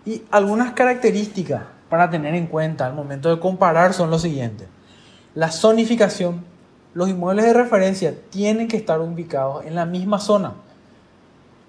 Y 0.04 0.22
algunas 0.30 0.72
características 0.72 1.62
para 1.88 2.10
tener 2.10 2.34
en 2.34 2.46
cuenta 2.46 2.86
al 2.86 2.94
momento 2.94 3.34
de 3.34 3.40
comparar 3.40 3.92
son 3.92 4.10
los 4.10 4.22
siguientes. 4.22 4.68
La 5.34 5.50
zonificación. 5.50 6.48
Los 6.92 7.08
inmuebles 7.08 7.44
de 7.44 7.52
referencia 7.52 8.14
tienen 8.30 8.66
que 8.66 8.76
estar 8.76 9.00
ubicados 9.00 9.64
en 9.64 9.76
la 9.76 9.86
misma 9.86 10.18
zona, 10.18 10.54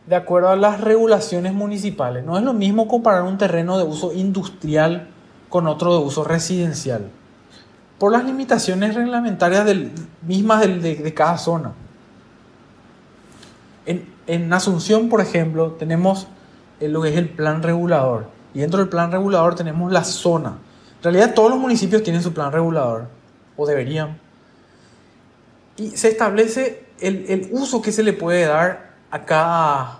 de 0.07 0.15
acuerdo 0.15 0.49
a 0.49 0.55
las 0.55 0.81
regulaciones 0.81 1.53
municipales. 1.53 2.25
No 2.25 2.39
es 2.39 2.43
lo 2.43 2.53
mismo 2.53 2.87
comparar 2.87 3.21
un 3.21 3.37
terreno 3.37 3.77
de 3.77 3.83
uso 3.83 4.13
industrial 4.13 5.09
con 5.47 5.67
otro 5.67 5.93
de 5.93 6.03
uso 6.03 6.23
residencial, 6.23 7.11
por 7.99 8.11
las 8.11 8.25
limitaciones 8.25 8.95
reglamentarias 8.95 9.67
mismas 10.23 10.61
de 10.61 11.13
cada 11.13 11.37
zona. 11.37 11.73
En, 14.27 14.53
Asunción, 14.53 15.09
por 15.09 15.21
ejemplo, 15.21 15.71
tenemos 15.71 16.27
lo 16.89 17.01
que 17.01 17.09
es 17.09 17.17
el 17.17 17.29
plan 17.29 17.61
regulador. 17.61 18.27
Y 18.53 18.59
dentro 18.59 18.79
del 18.79 18.89
plan 18.89 19.11
regulador 19.11 19.55
tenemos 19.55 19.91
la 19.91 20.03
zona. 20.03 20.57
En 20.97 21.03
realidad 21.03 21.33
todos 21.33 21.49
los 21.49 21.59
municipios 21.59 22.03
tienen 22.03 22.21
su 22.21 22.33
plan 22.33 22.51
regulador, 22.51 23.07
o 23.57 23.65
deberían. 23.65 24.19
Y 25.77 25.89
se 25.91 26.09
establece 26.09 26.85
el, 26.99 27.49
uso 27.51 27.81
que 27.81 27.91
se 27.91 28.03
le 28.03 28.13
puede 28.13 28.45
dar 28.45 28.91
a 29.09 29.25
cada, 29.25 29.99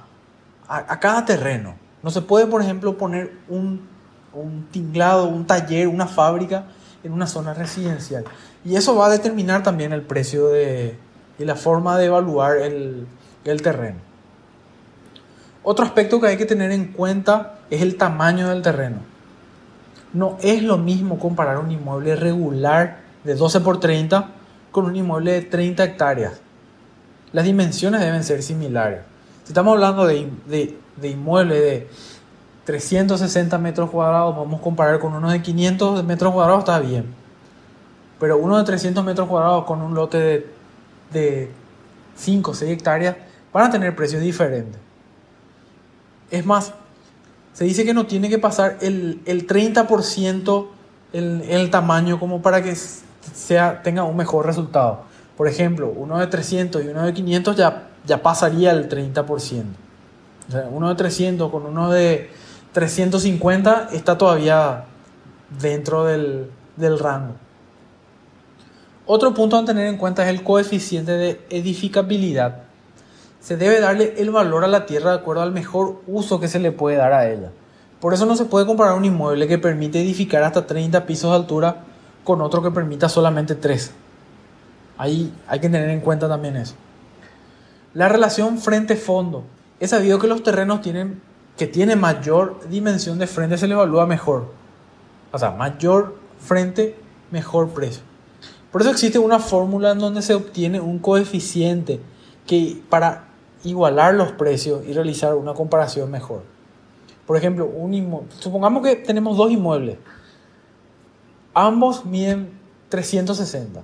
a, 0.67 0.99
cada 0.99 1.25
terreno. 1.25 1.75
No 2.03 2.11
se 2.11 2.21
puede, 2.21 2.45
por 2.47 2.61
ejemplo, 2.61 2.97
poner 2.97 3.31
un, 3.47 3.87
un 4.33 4.67
tinglado, 4.71 5.27
un 5.27 5.45
taller, 5.45 5.87
una 5.87 6.07
fábrica 6.07 6.65
en 7.03 7.13
una 7.13 7.27
zona 7.27 7.53
residencial. 7.53 8.25
Y 8.63 8.75
eso 8.75 8.95
va 8.95 9.07
a 9.07 9.09
determinar 9.09 9.63
también 9.63 9.93
el 9.93 10.01
precio 10.03 10.49
de, 10.49 10.95
y 11.39 11.45
la 11.45 11.55
forma 11.55 11.97
de 11.97 12.05
evaluar 12.05 12.57
el, 12.57 13.07
el 13.43 13.61
terreno. 13.61 14.10
Otro 15.63 15.85
aspecto 15.85 16.19
que 16.19 16.27
hay 16.27 16.37
que 16.37 16.45
tener 16.45 16.71
en 16.71 16.91
cuenta 16.91 17.59
es 17.69 17.81
el 17.81 17.95
tamaño 17.95 18.49
del 18.49 18.63
terreno. 18.63 18.97
No 20.13 20.37
es 20.41 20.63
lo 20.63 20.77
mismo 20.77 21.19
comparar 21.19 21.59
un 21.59 21.71
inmueble 21.71 22.15
regular 22.15 22.99
de 23.23 23.35
12 23.35 23.61
por 23.61 23.79
30 23.79 24.29
con 24.71 24.85
un 24.85 24.95
inmueble 24.95 25.33
de 25.33 25.41
30 25.43 25.83
hectáreas. 25.83 26.41
Las 27.31 27.45
dimensiones 27.45 28.01
deben 28.01 28.23
ser 28.23 28.41
similares. 28.41 29.01
Si 29.43 29.49
estamos 29.51 29.73
hablando 29.73 30.07
de, 30.07 30.29
de, 30.47 30.77
de 30.97 31.09
inmueble 31.09 31.59
de 31.59 31.87
360 32.65 33.57
metros 33.59 33.89
cuadrados, 33.91 34.35
vamos 34.35 34.59
a 34.59 34.63
comparar 34.63 34.99
con 34.99 35.13
uno 35.13 35.29
de 35.29 35.41
500 35.41 36.03
metros 36.03 36.33
cuadrados, 36.33 36.61
está 36.61 36.79
bien. 36.79 37.05
Pero 38.19 38.37
uno 38.37 38.57
de 38.57 38.63
300 38.63 39.03
metros 39.05 39.27
cuadrados 39.27 39.65
con 39.65 39.81
un 39.81 39.93
lote 39.93 40.17
de, 40.17 40.47
de 41.13 41.51
5 42.15 42.51
o 42.51 42.53
6 42.53 42.71
hectáreas 42.71 43.15
van 43.53 43.65
a 43.65 43.69
tener 43.69 43.95
precios 43.95 44.21
diferentes. 44.21 44.90
Es 46.31 46.45
más, 46.45 46.73
se 47.53 47.65
dice 47.65 47.85
que 47.85 47.93
no 47.93 48.07
tiene 48.07 48.29
que 48.29 48.39
pasar 48.39 48.77
el, 48.81 49.21
el 49.25 49.45
30% 49.45 50.67
el, 51.13 51.41
el 51.41 51.69
tamaño 51.69 52.19
como 52.19 52.41
para 52.41 52.63
que 52.63 52.75
sea, 52.75 53.81
tenga 53.83 54.03
un 54.03 54.15
mejor 54.15 54.45
resultado. 54.45 55.01
Por 55.37 55.47
ejemplo, 55.47 55.91
uno 55.95 56.19
de 56.19 56.27
300 56.27 56.83
y 56.83 56.87
uno 56.87 57.05
de 57.05 57.13
500 57.13 57.55
ya, 57.55 57.89
ya 58.05 58.21
pasaría 58.21 58.71
el 58.71 58.89
30%. 58.89 59.25
O 59.27 60.51
sea, 60.51 60.67
uno 60.71 60.89
de 60.89 60.95
300 60.95 61.51
con 61.51 61.65
uno 61.65 61.91
de 61.91 62.29
350 62.73 63.89
está 63.91 64.17
todavía 64.17 64.85
dentro 65.61 66.05
del, 66.05 66.49
del 66.77 66.99
rango. 66.99 67.35
Otro 69.05 69.33
punto 69.33 69.57
a 69.57 69.65
tener 69.65 69.87
en 69.87 69.97
cuenta 69.97 70.23
es 70.23 70.29
el 70.29 70.43
coeficiente 70.43 71.11
de 71.11 71.45
edificabilidad 71.49 72.63
se 73.41 73.57
debe 73.57 73.79
darle 73.81 74.13
el 74.17 74.29
valor 74.29 74.63
a 74.63 74.67
la 74.67 74.85
tierra 74.85 75.11
de 75.11 75.17
acuerdo 75.17 75.41
al 75.41 75.51
mejor 75.51 76.01
uso 76.07 76.39
que 76.39 76.47
se 76.47 76.59
le 76.59 76.71
puede 76.71 76.97
dar 76.97 77.11
a 77.11 77.29
ella. 77.29 77.51
Por 77.99 78.13
eso 78.13 78.25
no 78.25 78.35
se 78.35 78.45
puede 78.45 78.65
comparar 78.65 78.95
un 78.95 79.03
inmueble 79.03 79.47
que 79.47 79.57
permite 79.57 79.99
edificar 80.01 80.43
hasta 80.43 80.65
30 80.65 81.05
pisos 81.05 81.31
de 81.31 81.35
altura 81.35 81.83
con 82.23 82.39
otro 82.41 82.61
que 82.61 82.71
permita 82.71 83.09
solamente 83.09 83.55
3. 83.55 83.91
Ahí 84.97 85.33
hay 85.47 85.59
que 85.59 85.69
tener 85.69 85.89
en 85.89 86.01
cuenta 86.01 86.29
también 86.29 86.55
eso. 86.55 86.75
La 87.93 88.07
relación 88.07 88.59
frente-fondo. 88.59 89.43
Es 89.79 89.89
sabido 89.89 90.19
que 90.19 90.27
los 90.27 90.43
terrenos 90.43 90.81
tienen, 90.81 91.19
que 91.57 91.65
tienen 91.65 91.99
mayor 91.99 92.59
dimensión 92.69 93.17
de 93.17 93.25
frente 93.25 93.57
se 93.57 93.67
le 93.67 93.73
evalúa 93.73 94.05
mejor. 94.05 94.51
O 95.31 95.39
sea, 95.39 95.51
mayor 95.51 96.15
frente, 96.39 96.95
mejor 97.31 97.69
precio. 97.69 98.03
Por 98.71 98.81
eso 98.81 98.91
existe 98.91 99.17
una 99.17 99.39
fórmula 99.39 99.91
en 99.91 99.99
donde 99.99 100.21
se 100.21 100.35
obtiene 100.35 100.79
un 100.79 100.99
coeficiente 100.99 101.99
que 102.45 102.81
para 102.89 103.30
igualar 103.63 104.13
los 104.13 104.31
precios 104.31 104.85
y 104.87 104.93
realizar 104.93 105.35
una 105.35 105.53
comparación 105.53 106.09
mejor. 106.09 106.43
Por 107.25 107.37
ejemplo, 107.37 107.65
un 107.65 108.27
supongamos 108.39 108.83
que 108.83 108.95
tenemos 108.95 109.37
dos 109.37 109.51
inmuebles. 109.51 109.97
Ambos 111.53 112.05
miden 112.05 112.49
360. 112.89 113.81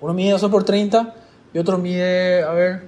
Uno 0.00 0.14
mide 0.14 0.30
12 0.32 0.48
por 0.48 0.64
30 0.64 1.14
y 1.52 1.58
otro 1.58 1.78
mide, 1.78 2.42
a 2.42 2.52
ver, 2.52 2.84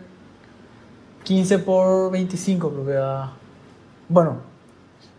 15 1.25 1.59
por 1.59 2.11
25, 2.11 2.71
creo 2.71 2.87
que 2.87 2.93
da. 2.93 3.33
Bueno, 4.09 4.39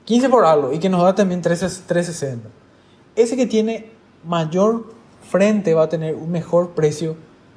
15 0.06 0.30
por 0.30 0.46
algo 0.46 0.74
y 0.74 0.80
que 0.80 0.90
nos 0.90 1.04
da 1.04 1.16
también 1.16 1.42
360. 1.42 2.50
Ese 3.16 3.36
que 3.36 3.46
tiene 3.46 3.92
mayor 4.24 4.94
frente 5.30 5.74
va 5.74 5.84
a 5.84 5.90
tener 5.90 6.16
un 6.16 6.32
mejor 6.32 6.72
precio 6.72 7.16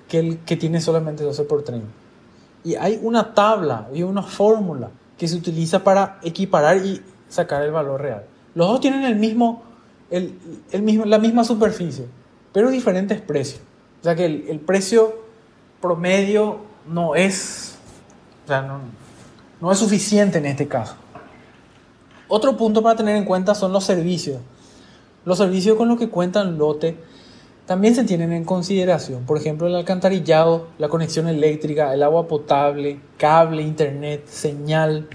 que 0.09 0.19
el 0.19 0.39
que 0.41 0.57
tiene 0.57 0.81
solamente 0.81 1.25
12 1.25 1.45
por 1.45 1.63
30. 1.63 1.87
Y 2.67 2.75
hay 2.75 2.99
una 3.01 3.33
tabla 3.33 3.87
y 3.95 4.03
una 4.03 4.25
fórmula 4.25 4.91
que 5.17 5.29
se 5.29 5.37
utiliza 5.37 5.85
para 5.85 6.19
equiparar 6.25 6.85
y 6.85 7.01
sacar 7.29 7.63
el 7.63 7.71
valor 7.71 8.01
real. 8.03 8.25
Los 8.57 8.67
dos 8.67 8.81
tienen 8.81 9.05
el 9.05 9.15
mismo, 9.15 9.63
el, 10.11 10.35
mismo, 10.83 11.05
la 11.05 11.19
misma 11.19 11.45
superficie, 11.45 12.07
pero 12.53 12.69
diferentes 12.69 13.21
precios. 13.21 13.61
O 14.01 14.03
sea 14.03 14.17
que 14.17 14.27
el, 14.27 14.59
precio 14.59 15.15
promedio 15.81 16.59
no 16.89 17.15
es, 17.15 17.79
no, 18.49 18.81
no 19.61 19.71
es 19.71 19.79
suficiente 19.79 20.39
en 20.39 20.47
este 20.47 20.67
caso. 20.67 20.97
Otro 22.27 22.57
punto 22.57 22.83
para 22.83 22.97
tener 22.97 23.15
en 23.15 23.27
cuenta 23.27 23.55
son 23.55 23.73
los 23.73 23.85
servicios. 23.85 24.41
Los 25.25 25.39
servicios 25.39 25.77
con 25.77 25.87
los 25.87 26.01
que 26.01 26.09
cuentan 26.09 26.59
lote 26.59 26.99
también 27.67 27.97
se 27.97 28.05
tienen 28.05 28.33
en 28.33 28.45
consideración, 28.45 29.25
por 29.25 29.37
ejemplo, 29.37 29.67
el 29.67 29.75
alcantarillado, 29.75 30.69
la 30.79 30.89
conexión 30.89 31.27
eléctrica, 31.27 31.93
el 31.93 32.03
agua 32.05 32.29
potable, 32.29 33.01
cable, 33.19 33.61
internet, 33.63 34.27
señal, 34.29 35.09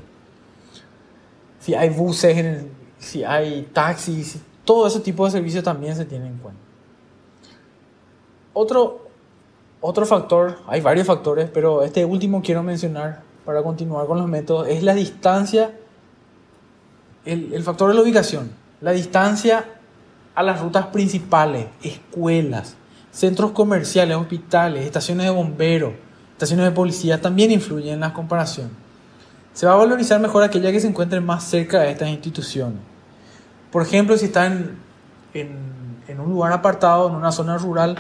si 1.60 1.74
hay 1.74 1.90
buses, 1.90 2.66
si 3.00 3.24
hay 3.24 3.70
taxis, 3.72 4.38
todo 4.66 4.86
ese 4.86 5.00
tipo 5.00 5.24
de 5.26 5.32
servicios 5.32 5.64
también 5.64 5.96
se 5.96 6.04
tienen 6.04 6.28
en 6.28 6.38
cuenta. 6.40 6.62
Otro, 8.54 9.08
otro 9.80 10.06
factor, 10.06 10.58
hay 10.68 10.82
varios 10.82 11.08
factores, 11.08 11.50
pero 11.50 11.84
este 11.84 12.04
último 12.04 12.42
quiero 12.42 12.64
mencionar 12.64 13.22
para 13.46 13.64
continuar 13.64 14.08
con 14.08 14.18
los 14.18 14.28
métodos, 14.28 14.68
es 14.68 14.84
la 14.84 14.94
distancia, 14.94 15.74
el, 17.24 17.54
el 17.54 17.64
factor 17.64 17.88
de 17.90 17.96
la 17.96 18.02
ubicación, 18.02 18.52
la 18.82 18.92
distancia 18.92 19.81
a 20.42 20.44
las 20.44 20.62
rutas 20.62 20.88
principales, 20.88 21.68
escuelas, 21.82 22.76
centros 23.12 23.52
comerciales, 23.52 24.18
hospitales, 24.18 24.86
estaciones 24.86 25.26
de 25.26 25.32
bomberos, 25.32 25.94
estaciones 26.34 26.66
de 26.66 26.72
policía 26.72 27.22
también 27.22 27.52
influyen 27.52 27.96
en 27.96 28.00
la 28.02 28.14
comparación. 28.14 28.70
Se 29.54 29.66
va 29.66 29.74
a 29.74 29.78
valorizar 29.78 30.20
mejor 30.20 30.44
aquella 30.44 30.72
que 30.72 30.80
se 30.80 30.88
encuentre 30.88 31.20
más 31.20 31.44
cerca 31.44 31.80
de 31.80 31.92
estas 31.92 32.10
instituciones. 32.10 32.80
Por 33.72 33.82
ejemplo, 33.82 34.18
si 34.18 34.26
está 34.26 34.48
en, 34.48 34.78
en, 35.34 36.20
un 36.20 36.30
lugar 36.30 36.52
apartado, 36.52 37.10
en 37.10 37.16
una 37.16 37.32
zona 37.32 37.58
rural, 37.58 37.96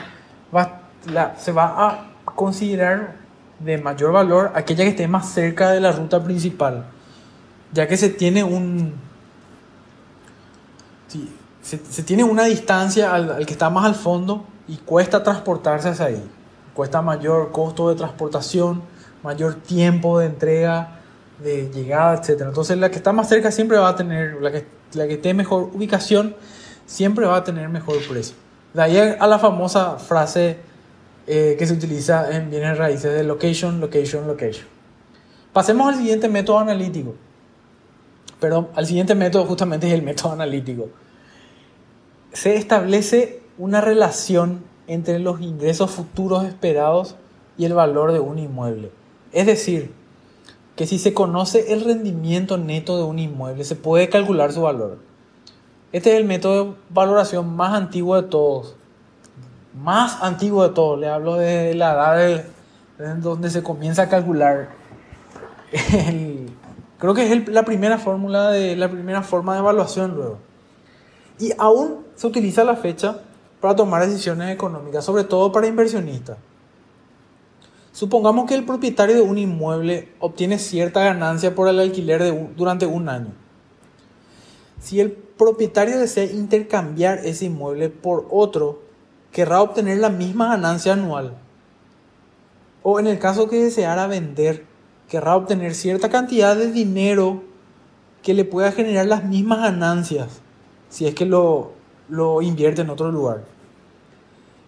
se 1.37 1.51
va 1.51 1.87
a 1.87 2.11
considerar 2.35 3.15
de 3.59 3.77
mayor 3.77 4.11
valor 4.11 4.51
aquella 4.55 4.83
que 4.83 4.89
esté 4.89 5.07
más 5.07 5.29
cerca 5.29 5.71
de 5.71 5.79
la 5.79 5.91
ruta 5.91 6.23
principal, 6.23 6.85
ya 7.71 7.87
que 7.87 7.95
se 7.95 8.09
tiene 8.09 8.43
un, 8.43 8.93
se, 11.61 12.03
tiene 12.03 12.23
una 12.23 12.45
distancia 12.45 13.13
al, 13.13 13.45
que 13.45 13.53
está 13.53 13.69
más 13.69 13.85
al 13.85 13.95
fondo 13.95 14.45
y 14.67 14.77
cuesta 14.77 15.23
transportarse 15.23 15.89
hacia 15.89 16.05
ahí. 16.05 16.23
Cuesta 16.73 17.01
mayor 17.01 17.51
costo 17.51 17.89
de 17.89 17.95
transportación, 17.95 18.81
mayor 19.23 19.55
tiempo 19.55 20.19
de 20.19 20.27
entrega 20.27 20.99
de 21.43 21.69
llegada, 21.71 22.15
etc. 22.15 22.41
Entonces 22.41 22.77
la 22.77 22.89
que 22.89 22.97
está 22.97 23.11
más 23.13 23.27
cerca 23.29 23.51
siempre 23.51 23.77
va 23.77 23.89
a 23.89 23.95
tener, 23.95 24.41
la 24.41 24.51
que, 24.51 24.65
la 24.93 25.07
que 25.07 25.13
esté 25.13 25.33
mejor 25.33 25.69
ubicación, 25.73 26.35
siempre 26.85 27.25
va 27.25 27.37
a 27.37 27.43
tener 27.43 27.69
mejor 27.69 27.97
precio. 28.07 28.35
De 28.73 28.81
ahí 28.81 28.97
a 28.97 29.27
la 29.27 29.39
famosa 29.39 29.97
frase 29.97 30.57
eh, 31.27 31.55
que 31.57 31.67
se 31.67 31.73
utiliza 31.73 32.35
en 32.35 32.49
bienes 32.49 32.77
raíces 32.77 33.13
de 33.13 33.23
location, 33.23 33.79
location, 33.79 34.27
location. 34.27 34.65
Pasemos 35.53 35.89
al 35.89 35.95
siguiente 35.95 36.27
método 36.29 36.59
analítico. 36.59 37.15
Pero 38.39 38.69
al 38.75 38.87
siguiente 38.87 39.13
método 39.13 39.45
justamente 39.45 39.87
es 39.87 39.93
el 39.93 40.01
método 40.01 40.31
analítico. 40.31 40.89
Se 42.33 42.55
establece 42.55 43.41
una 43.57 43.81
relación 43.81 44.63
entre 44.87 45.19
los 45.19 45.41
ingresos 45.41 45.91
futuros 45.91 46.45
esperados 46.45 47.15
y 47.57 47.65
el 47.65 47.73
valor 47.73 48.11
de 48.11 48.19
un 48.19 48.39
inmueble. 48.39 48.91
Es 49.31 49.45
decir, 49.45 49.93
que 50.75 50.87
si 50.87 50.97
se 50.97 51.13
conoce 51.13 51.73
el 51.73 51.83
rendimiento 51.83 52.57
neto 52.57 52.97
de 52.97 53.03
un 53.03 53.19
inmueble, 53.19 53.63
se 53.63 53.75
puede 53.75 54.09
calcular 54.09 54.51
su 54.51 54.61
valor. 54.61 54.97
Este 55.91 56.13
es 56.13 56.19
el 56.19 56.25
método 56.25 56.65
de 56.65 56.73
valoración 56.89 57.55
más 57.55 57.73
antiguo 57.73 58.15
de 58.21 58.27
todos. 58.27 58.75
Más 59.73 60.23
antiguo 60.23 60.67
de 60.67 60.73
todos. 60.73 60.99
Le 60.99 61.07
hablo 61.07 61.35
de 61.35 61.75
la 61.75 61.91
edad 61.91 62.17
de, 62.97 63.15
donde 63.21 63.49
se 63.49 63.61
comienza 63.61 64.03
a 64.03 64.09
calcular. 64.09 64.69
creo 66.97 67.13
que 67.13 67.31
es 67.31 67.47
la 67.49 67.63
primera 67.63 67.97
fórmula 67.97 68.49
de 68.51 68.75
la 68.75 68.89
primera 68.89 69.21
forma 69.21 69.53
de 69.53 69.59
evaluación 69.59 70.15
luego. 70.15 70.37
Y 71.41 71.53
aún 71.57 72.05
se 72.15 72.27
utiliza 72.27 72.63
la 72.63 72.75
fecha 72.75 73.19
para 73.59 73.75
tomar 73.75 74.05
decisiones 74.05 74.53
económicas, 74.53 75.03
sobre 75.03 75.23
todo 75.23 75.51
para 75.51 75.65
inversionistas. 75.65 76.37
Supongamos 77.91 78.45
que 78.45 78.53
el 78.53 78.63
propietario 78.63 79.15
de 79.15 79.21
un 79.21 79.39
inmueble 79.39 80.13
obtiene 80.19 80.59
cierta 80.59 81.03
ganancia 81.03 81.55
por 81.55 81.67
el 81.67 81.79
alquiler 81.79 82.53
durante 82.55 82.85
un 82.85 83.09
año. 83.09 83.33
Si 84.79 84.99
el 84.99 85.11
propietario 85.11 85.97
desea 85.97 86.25
intercambiar 86.25 87.25
ese 87.25 87.45
inmueble 87.45 87.89
por 87.89 88.27
otro, 88.29 88.83
querrá 89.31 89.63
obtener 89.63 89.97
la 89.97 90.09
misma 90.09 90.49
ganancia 90.49 90.93
anual. 90.93 91.33
O 92.83 92.99
en 92.99 93.07
el 93.07 93.17
caso 93.17 93.49
que 93.49 93.63
deseara 93.63 94.05
vender, 94.05 94.67
querrá 95.09 95.35
obtener 95.35 95.73
cierta 95.73 96.09
cantidad 96.09 96.55
de 96.55 96.71
dinero 96.71 97.41
que 98.21 98.35
le 98.35 98.45
pueda 98.45 98.71
generar 98.71 99.07
las 99.07 99.23
mismas 99.23 99.61
ganancias 99.61 100.41
si 100.91 101.07
es 101.07 101.15
que 101.15 101.25
lo, 101.25 101.71
lo 102.09 102.43
invierte 102.43 102.81
en 102.81 102.91
otro 102.91 103.11
lugar. 103.11 103.43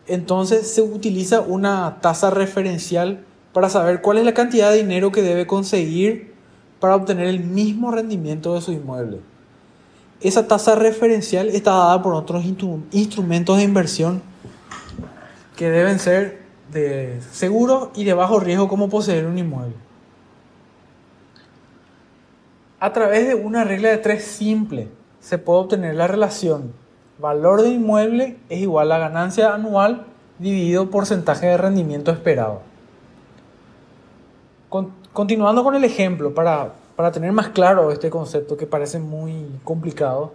Entonces 0.07 0.67
se 0.71 0.81
utiliza 0.81 1.41
una 1.41 1.99
tasa 2.01 2.31
referencial 2.31 3.23
para 3.53 3.69
saber 3.69 4.01
cuál 4.01 4.17
es 4.17 4.25
la 4.25 4.33
cantidad 4.33 4.71
de 4.71 4.77
dinero 4.77 5.11
que 5.11 5.21
debe 5.21 5.45
conseguir 5.45 6.33
para 6.79 6.95
obtener 6.95 7.27
el 7.27 7.41
mismo 7.41 7.91
rendimiento 7.91 8.55
de 8.55 8.61
su 8.61 8.71
inmueble. 8.71 9.19
Esa 10.21 10.47
tasa 10.47 10.75
referencial 10.75 11.49
está 11.49 11.71
dada 11.71 12.01
por 12.01 12.13
otros 12.13 12.43
instrumentos 12.45 13.57
de 13.57 13.63
inversión 13.63 14.21
que 15.55 15.69
deben 15.69 15.99
ser 15.99 16.43
de 16.71 17.19
seguro 17.31 17.91
y 17.93 18.05
de 18.05 18.13
bajo 18.13 18.39
riesgo 18.39 18.67
como 18.67 18.89
poseer 18.89 19.25
un 19.25 19.37
inmueble. 19.37 19.75
A 22.79 22.91
través 22.91 23.27
de 23.27 23.35
una 23.35 23.63
regla 23.63 23.89
de 23.89 23.97
tres 23.97 24.23
simple 24.23 24.89
se 25.23 25.37
puede 25.37 25.61
obtener 25.61 25.95
la 25.95 26.05
relación 26.05 26.73
valor 27.17 27.61
de 27.61 27.69
inmueble 27.69 28.37
es 28.49 28.59
igual 28.59 28.91
a 28.91 28.97
ganancia 28.97 29.53
anual 29.53 30.05
dividido 30.37 30.89
porcentaje 30.89 31.47
de 31.47 31.57
rendimiento 31.57 32.11
esperado. 32.11 32.61
continuando 35.13 35.63
con 35.63 35.75
el 35.75 35.85
ejemplo, 35.85 36.33
para, 36.33 36.73
para 36.97 37.11
tener 37.11 37.31
más 37.31 37.49
claro 37.49 37.91
este 37.91 38.09
concepto 38.09 38.57
que 38.57 38.65
parece 38.65 38.99
muy 38.99 39.45
complicado, 39.63 40.33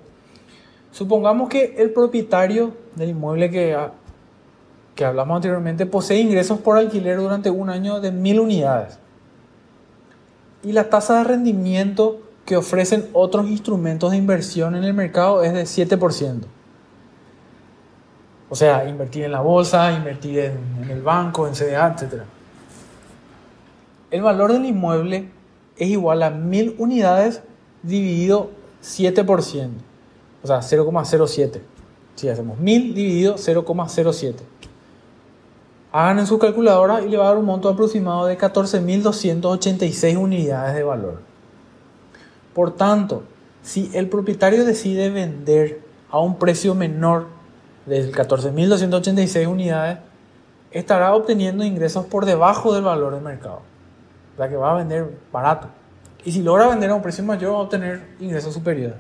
supongamos 0.91 1.51
que 1.51 1.75
el 1.77 1.91
propietario 1.91 2.73
del 2.95 3.11
inmueble 3.11 3.51
que, 3.51 3.77
que 4.95 5.05
hablamos 5.05 5.37
anteriormente 5.37 5.85
posee 5.85 6.21
ingresos 6.21 6.61
por 6.61 6.79
alquiler 6.79 7.19
durante 7.19 7.51
un 7.51 7.69
año 7.69 8.01
de 8.01 8.11
mil 8.11 8.41
unidades 8.41 8.99
y 10.63 10.73
la 10.73 10.89
tasa 10.89 11.19
de 11.19 11.25
rendimiento 11.25 12.21
que 12.49 12.57
ofrecen 12.57 13.11
otros 13.13 13.47
instrumentos 13.47 14.11
de 14.11 14.17
inversión 14.17 14.75
en 14.75 14.83
el 14.83 14.95
mercado 14.95 15.43
es 15.43 15.53
de 15.53 15.65
7%. 15.65 16.45
O 18.49 18.57
sea, 18.57 18.89
invertir 18.89 19.25
en 19.25 19.33
la 19.33 19.43
bolsa, 19.43 19.93
invertir 19.93 20.39
en, 20.39 20.91
el 20.91 21.03
banco, 21.03 21.47
en 21.47 21.53
CDA, 21.53 21.95
etc. 21.95 22.23
El 24.11 24.23
valor 24.23 24.55
del 24.55 24.65
inmueble 24.65 25.29
es 25.77 25.89
igual 25.89 26.23
a 26.23 26.31
1000 26.31 26.77
unidades 26.79 27.43
dividido 27.83 28.49
7%. 28.83 29.69
O 30.43 30.47
sea, 30.47 30.61
0,07. 30.61 31.61
Si 32.15 32.31
hacemos 32.31 32.59
1000 32.59 32.95
dividido 32.95 33.35
0,07. 33.35 34.37
Hagan 35.93 36.21
en 36.21 36.27
su 36.27 36.39
calculadora 36.39 37.03
y 37.03 37.11
le 37.11 37.19
va 37.19 37.25
a 37.25 37.29
dar 37.29 37.37
un 37.37 37.45
monto 37.45 37.69
aproximado 37.69 38.25
de 38.25 38.39
14.286 38.39 40.17
unidades 40.17 40.75
de 40.75 40.83
valor. 40.83 41.28
Por 42.59 42.75
tanto, 42.75 43.23
si 43.63 43.89
el 43.95 44.09
propietario 44.09 44.65
decide 44.65 45.11
vender 45.11 45.81
a 46.11 46.19
un 46.19 46.41
precio 46.41 46.75
menor 46.75 47.29
de 47.87 48.11
14.286 48.11 49.47
unidades, 49.47 49.99
estará 50.73 51.15
obteniendo 51.15 51.63
ingresos 51.63 52.07
por 52.07 52.25
debajo 52.25 52.75
del 52.75 52.83
valor 52.83 53.15
de 53.15 53.21
mercado. 53.21 53.61
O 54.35 54.37
sea 54.39 54.49
que 54.49 54.57
va 54.57 54.73
a 54.73 54.75
vender 54.75 55.09
barato. 55.33 55.69
Y 56.25 56.33
si 56.33 56.43
logra 56.43 56.67
vender 56.67 56.91
a 56.91 56.97
un 56.97 57.01
precio 57.01 57.23
mayor, 57.23 57.53
va 57.53 57.59
a 57.59 57.61
obtener 57.61 58.03
ingresos 58.19 58.53
superiores. 58.55 58.97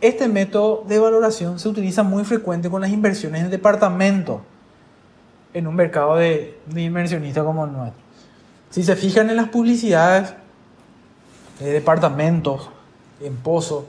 Este 0.00 0.28
método 0.28 0.84
de 0.86 1.00
valoración 1.00 1.58
se 1.58 1.68
utiliza 1.68 2.04
muy 2.04 2.22
frecuente 2.22 2.70
con 2.70 2.80
las 2.80 2.90
inversiones 2.90 3.42
en 3.42 3.50
departamentos 3.50 4.40
en 5.52 5.66
un 5.66 5.74
mercado 5.74 6.14
de, 6.14 6.60
de 6.66 6.82
inversionistas 6.82 7.42
como 7.42 7.64
el 7.64 7.72
nuestro. 7.72 8.00
Si 8.70 8.84
se 8.84 8.94
fijan 8.94 9.30
en 9.30 9.34
las 9.34 9.48
publicidades 9.48 10.32
de 11.58 11.72
departamentos, 11.72 12.70
en 13.20 13.36
pozos, 13.36 13.84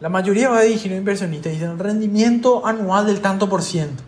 la 0.00 0.08
mayoría 0.08 0.50
va 0.50 0.58
a 0.58 0.62
dirigir 0.62 0.92
a 0.92 0.96
inversionistas 0.96 1.52
y 1.52 1.56
dicen 1.56 1.78
rendimiento 1.78 2.66
anual 2.66 3.06
del 3.06 3.20
tanto 3.20 3.48
por 3.48 3.62
ciento. 3.62 4.02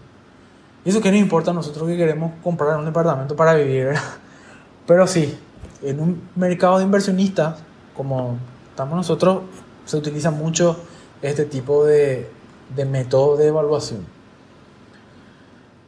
Eso 0.85 1.01
que 1.01 1.11
no 1.11 1.17
importa 1.17 1.51
a 1.51 1.55
nosotros 1.55 1.89
que 1.89 1.97
queremos 1.97 2.33
comprar 2.43 2.77
un 2.77 2.85
departamento 2.85 3.35
para 3.35 3.55
vivir, 3.55 3.95
Pero 4.87 5.07
sí, 5.07 5.37
en 5.83 5.99
un 5.99 6.23
mercado 6.37 6.79
de 6.79 6.85
inversionistas, 6.85 7.59
como 7.97 8.39
estamos 8.71 8.95
nosotros, 8.97 9.43
se 9.85 9.97
utiliza 9.97 10.31
mucho 10.31 10.77
este 11.23 11.45
tipo 11.45 11.85
de, 11.85 12.31
de 12.75 12.85
método 12.85 13.37
de 13.37 13.49
evaluación. 13.49 14.07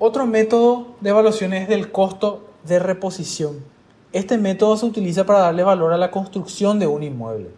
Otro 0.01 0.27
método 0.27 0.97
de 1.01 1.11
evaluación 1.11 1.53
es 1.53 1.69
del 1.69 1.93
costo 1.93 2.49
de 2.64 2.79
reposición. 2.79 3.59
Este 4.12 4.38
método 4.38 4.77
se 4.77 4.87
utiliza 4.87 5.27
para 5.27 5.41
darle 5.41 5.62
valor 5.62 5.93
a 5.93 5.99
la 5.99 6.11
construcción 6.11 6.79
de 6.79 6.87
un 6.87 7.03
inmueble. 7.03 7.51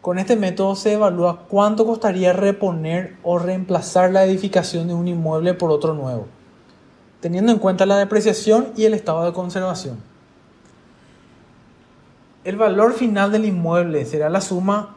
Con 0.00 0.18
este 0.18 0.34
método 0.34 0.76
se 0.76 0.94
evalúa 0.94 1.44
cuánto 1.48 1.84
costaría 1.84 2.32
reponer 2.32 3.16
o 3.22 3.38
reemplazar 3.38 4.10
la 4.10 4.24
edificación 4.24 4.88
de 4.88 4.94
un 4.94 5.08
inmueble 5.08 5.52
por 5.52 5.70
otro 5.70 5.92
nuevo, 5.92 6.26
teniendo 7.20 7.52
en 7.52 7.58
cuenta 7.58 7.84
la 7.84 7.98
depreciación 7.98 8.68
y 8.76 8.86
el 8.86 8.94
estado 8.94 9.26
de 9.26 9.34
conservación. 9.34 9.98
El 12.44 12.56
valor 12.56 12.94
final 12.94 13.30
del 13.30 13.44
inmueble 13.44 14.06
será 14.06 14.30
la 14.30 14.40
suma 14.40 14.96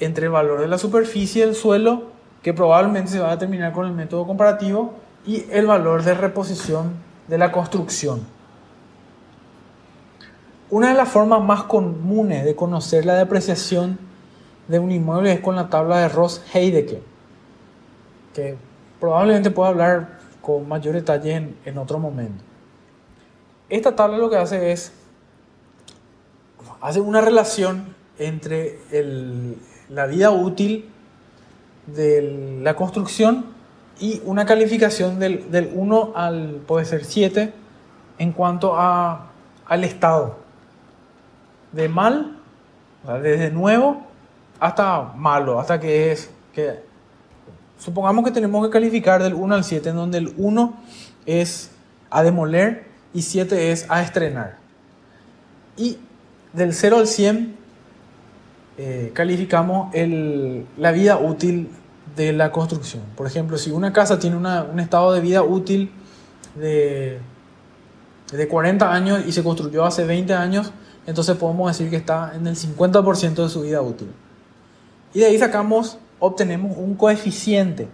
entre 0.00 0.26
el 0.26 0.32
valor 0.32 0.60
de 0.60 0.66
la 0.66 0.78
superficie 0.78 1.46
del 1.46 1.54
suelo, 1.54 2.10
que 2.42 2.52
probablemente 2.52 3.12
se 3.12 3.20
va 3.20 3.28
a 3.28 3.36
determinar 3.36 3.72
con 3.72 3.86
el 3.86 3.92
método 3.92 4.26
comparativo, 4.26 4.94
y 5.24 5.44
el 5.50 5.66
valor 5.66 6.02
de 6.02 6.14
reposición 6.14 6.94
de 7.28 7.38
la 7.38 7.52
construcción. 7.52 8.26
Una 10.70 10.88
de 10.88 10.94
las 10.94 11.08
formas 11.08 11.40
más 11.40 11.62
comunes 11.64 12.44
de 12.44 12.56
conocer 12.56 13.06
la 13.06 13.14
depreciación 13.14 13.98
de 14.72 14.78
un 14.78 14.90
inmueble 14.90 15.30
es 15.30 15.40
con 15.40 15.54
la 15.54 15.68
tabla 15.68 15.98
de 15.98 16.08
Ross 16.08 16.42
Heidecke, 16.54 17.02
que 18.32 18.56
probablemente 18.98 19.50
pueda 19.50 19.68
hablar 19.68 20.18
con 20.40 20.66
mayor 20.66 20.94
detalle 20.94 21.50
en, 21.62 21.76
otro 21.76 21.98
momento. 21.98 22.42
Esta 23.68 23.94
tabla 23.94 24.16
lo 24.16 24.30
que 24.30 24.36
hace 24.36 24.72
es, 24.72 24.92
hace 26.80 27.00
una 27.02 27.20
relación 27.20 27.94
entre 28.18 28.78
la 29.90 30.06
vida 30.06 30.30
útil 30.30 30.88
de 31.86 32.60
la 32.62 32.74
construcción 32.74 33.44
y 34.00 34.22
una 34.24 34.46
calificación 34.46 35.18
del, 35.18 35.50
del 35.50 35.70
1 35.74 36.12
al, 36.14 36.62
puede 36.66 36.86
ser 36.86 37.04
7, 37.04 37.52
en 38.16 38.32
cuanto 38.32 38.74
a, 38.74 39.32
al 39.66 39.84
estado. 39.84 40.38
De 41.72 41.90
mal, 41.90 42.38
desde 43.22 43.50
nuevo 43.50 44.11
hasta 44.62 45.12
malo, 45.16 45.58
hasta 45.58 45.80
que 45.80 46.12
es 46.12 46.30
que 46.54 46.84
supongamos 47.80 48.24
que 48.24 48.30
tenemos 48.30 48.64
que 48.64 48.70
calificar 48.70 49.20
del 49.20 49.34
1 49.34 49.56
al 49.56 49.64
7, 49.64 49.88
en 49.88 49.96
donde 49.96 50.18
el 50.18 50.32
1 50.36 50.74
es 51.26 51.72
a 52.10 52.22
demoler 52.22 52.84
y 53.12 53.22
7 53.22 53.72
es 53.72 53.90
a 53.90 54.02
estrenar. 54.02 54.58
Y 55.76 55.98
del 56.52 56.74
0 56.74 56.98
al 56.98 57.08
100 57.08 57.56
eh, 58.78 59.10
calificamos 59.12 59.92
la 60.78 60.92
vida 60.92 61.18
útil 61.18 61.68
de 62.14 62.32
la 62.32 62.52
construcción. 62.52 63.02
Por 63.16 63.26
ejemplo, 63.26 63.58
si 63.58 63.72
una 63.72 63.92
casa 63.92 64.20
tiene 64.20 64.36
un 64.36 64.78
estado 64.78 65.12
de 65.12 65.20
vida 65.20 65.42
útil 65.42 65.90
de, 66.54 67.18
de 68.30 68.46
40 68.46 68.92
años 68.92 69.24
y 69.26 69.32
se 69.32 69.42
construyó 69.42 69.84
hace 69.84 70.04
20 70.04 70.32
años, 70.34 70.72
entonces 71.04 71.36
podemos 71.36 71.68
decir 71.68 71.90
que 71.90 71.96
está 71.96 72.32
en 72.36 72.46
el 72.46 72.54
50% 72.54 73.42
de 73.42 73.48
su 73.48 73.62
vida 73.62 73.82
útil. 73.82 74.08
Y 75.14 75.20
de 75.20 75.26
ahí 75.26 75.38
sacamos, 75.38 75.98
obtenemos 76.18 76.76
un 76.76 76.94
coeficiente. 76.94 77.88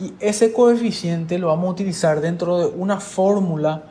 Y 0.00 0.14
ese 0.20 0.52
coeficiente 0.52 1.38
lo 1.38 1.48
vamos 1.48 1.68
a 1.68 1.70
utilizar 1.70 2.20
dentro 2.20 2.58
de 2.58 2.66
una 2.66 3.00
fórmula 3.00 3.84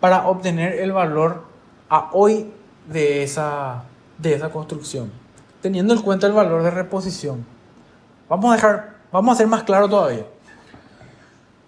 para 0.00 0.28
obtener 0.28 0.74
el 0.74 0.92
valor 0.92 1.44
a 1.90 2.10
hoy 2.12 2.50
de 2.88 3.22
esa, 3.22 3.84
de 4.16 4.34
esa 4.34 4.50
construcción, 4.50 5.10
teniendo 5.60 5.92
en 5.92 6.00
cuenta 6.00 6.26
el 6.26 6.32
valor 6.32 6.62
de 6.62 6.70
reposición. 6.70 7.44
Vamos 8.28 8.52
a 8.52 8.54
dejar, 8.54 8.94
vamos 9.12 9.34
a 9.34 9.38
ser 9.38 9.46
más 9.46 9.64
claro 9.64 9.88
todavía. 9.88 10.24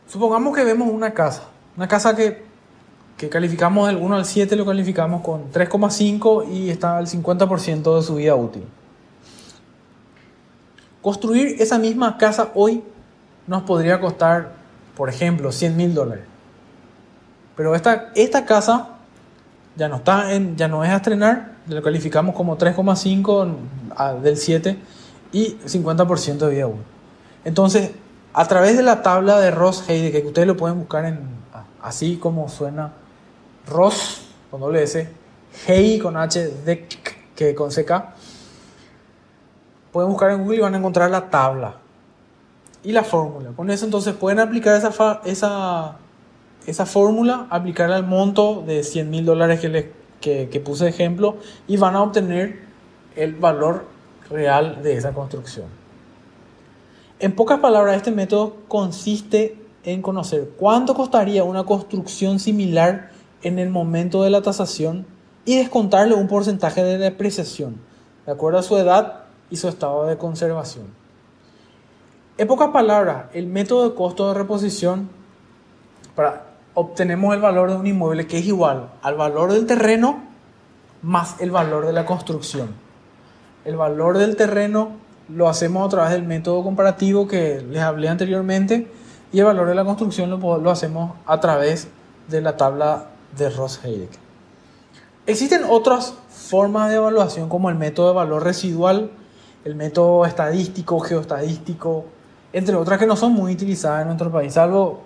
Supongamos 0.06 0.56
que 0.56 0.64
vemos 0.64 0.88
una 0.88 1.12
casa, 1.12 1.44
una 1.76 1.88
casa 1.88 2.16
que, 2.16 2.42
que 3.16 3.28
calificamos 3.28 3.88
del 3.88 3.96
1 3.96 4.16
al 4.16 4.24
7, 4.24 4.56
lo 4.56 4.64
calificamos 4.64 5.22
con 5.22 5.52
3,5 5.52 6.48
y 6.50 6.70
está 6.70 6.98
al 6.98 7.06
50% 7.06 7.96
de 7.96 8.02
su 8.02 8.14
vida 8.14 8.34
útil. 8.34 8.64
Construir 11.02 11.56
esa 11.60 11.78
misma 11.78 12.18
casa 12.18 12.50
hoy 12.54 12.82
nos 13.46 13.62
podría 13.62 14.00
costar, 14.00 14.52
por 14.96 15.08
ejemplo, 15.08 15.50
100 15.52 15.76
mil 15.76 15.94
dólares. 15.94 16.24
Pero 17.56 17.74
esta, 17.74 18.10
esta 18.14 18.44
casa 18.44 18.96
ya 19.76 19.88
no, 19.88 19.96
está 19.96 20.32
en, 20.32 20.56
ya 20.56 20.68
no 20.68 20.84
es 20.84 20.90
a 20.90 20.96
estrenar, 20.96 21.52
lo 21.66 21.82
calificamos 21.82 22.34
como 22.34 22.58
3,5 22.58 24.20
del 24.20 24.36
7 24.36 24.78
y 25.32 25.56
50% 25.66 26.38
de 26.38 26.50
vida 26.50 26.66
1. 26.66 26.78
Entonces, 27.44 27.92
a 28.32 28.46
través 28.46 28.76
de 28.76 28.82
la 28.82 29.02
tabla 29.02 29.40
de 29.40 29.50
Ross 29.50 29.88
Heide, 29.88 30.12
que 30.12 30.26
ustedes 30.26 30.46
lo 30.46 30.56
pueden 30.56 30.78
buscar 30.78 31.04
en 31.04 31.40
así 31.82 32.16
como 32.16 32.48
suena 32.48 32.92
Ross 33.66 34.22
con 34.50 34.60
doble 34.60 34.82
S, 34.82 35.08
Hey 35.66 35.98
con 35.98 36.16
H, 36.16 36.48
de 36.64 36.86
que 37.34 37.54
con 37.54 37.70
CK, 37.70 37.90
pueden 39.92 40.10
buscar 40.10 40.30
en 40.30 40.42
Google 40.42 40.56
y 40.56 40.60
van 40.60 40.74
a 40.74 40.78
encontrar 40.78 41.10
la 41.10 41.30
tabla 41.30 41.76
y 42.82 42.92
la 42.92 43.04
fórmula. 43.04 43.50
Con 43.56 43.70
eso 43.70 43.84
entonces 43.84 44.14
pueden 44.14 44.38
aplicar 44.38 44.76
esa, 44.76 46.86
fórmula, 46.86 47.46
aplicarla 47.50 47.96
al 47.96 48.06
monto 48.06 48.62
de 48.66 48.82
100 48.82 49.10
mil 49.10 49.24
dólares 49.24 49.60
que, 49.60 50.48
que 50.48 50.60
puse 50.60 50.84
de 50.84 50.90
ejemplo 50.90 51.36
y 51.66 51.76
van 51.76 51.96
a 51.96 52.02
obtener 52.02 52.60
el 53.16 53.34
valor 53.34 53.86
real 54.30 54.82
de 54.82 54.96
esa 54.96 55.12
construcción. 55.12 55.66
En 57.18 57.34
pocas 57.34 57.60
palabras, 57.60 57.96
este 57.96 58.12
método 58.12 58.56
consiste 58.68 59.58
en 59.84 60.02
conocer 60.02 60.50
cuánto 60.58 60.94
costaría 60.94 61.44
una 61.44 61.64
construcción 61.64 62.38
similar 62.38 63.10
en 63.42 63.58
el 63.58 63.70
momento 63.70 64.22
de 64.22 64.30
la 64.30 64.42
tasación 64.42 65.06
y 65.44 65.56
descontarle 65.56 66.14
un 66.14 66.28
porcentaje 66.28 66.82
de 66.82 66.98
depreciación, 66.98 67.80
de 68.26 68.32
acuerdo 68.32 68.58
a 68.58 68.62
su 68.62 68.76
edad 68.76 69.19
y 69.50 69.56
su 69.56 69.68
estado 69.68 70.06
de 70.06 70.16
conservación. 70.16 70.86
En 72.38 72.48
pocas 72.48 72.70
palabras, 72.70 73.26
el 73.34 73.46
método 73.46 73.88
de 73.88 73.94
costo 73.94 74.28
de 74.28 74.34
reposición 74.34 75.10
para 76.14 76.46
obtenemos 76.74 77.34
el 77.34 77.40
valor 77.40 77.70
de 77.70 77.76
un 77.76 77.86
inmueble 77.86 78.26
que 78.26 78.38
es 78.38 78.46
igual 78.46 78.90
al 79.02 79.16
valor 79.16 79.52
del 79.52 79.66
terreno 79.66 80.22
más 81.02 81.36
el 81.40 81.50
valor 81.50 81.86
de 81.86 81.92
la 81.92 82.06
construcción. 82.06 82.74
El 83.64 83.76
valor 83.76 84.18
del 84.18 84.36
terreno 84.36 84.92
lo 85.28 85.48
hacemos 85.48 85.86
a 85.86 85.90
través 85.90 86.12
del 86.12 86.22
método 86.22 86.62
comparativo 86.62 87.26
que 87.28 87.60
les 87.60 87.82
hablé 87.82 88.08
anteriormente 88.08 88.90
y 89.32 89.38
el 89.38 89.44
valor 89.44 89.68
de 89.68 89.74
la 89.74 89.84
construcción 89.84 90.30
lo, 90.30 90.58
lo 90.58 90.70
hacemos 90.70 91.12
a 91.26 91.40
través 91.40 91.88
de 92.28 92.40
la 92.40 92.56
tabla 92.56 93.06
de 93.36 93.50
Ross-Heidegger. 93.50 94.18
Existen 95.26 95.62
otras 95.68 96.14
formas 96.28 96.90
de 96.90 96.96
evaluación 96.96 97.48
como 97.48 97.70
el 97.70 97.76
método 97.76 98.08
de 98.08 98.14
valor 98.14 98.42
residual, 98.42 99.10
el 99.64 99.74
método 99.74 100.24
estadístico, 100.24 101.00
geoestadístico, 101.00 102.06
entre 102.52 102.74
otras 102.74 102.98
que 102.98 103.06
no 103.06 103.16
son 103.16 103.32
muy 103.32 103.52
utilizadas 103.52 104.02
en 104.02 104.08
nuestro 104.08 104.30
país, 104.30 104.54
salvo 104.54 105.02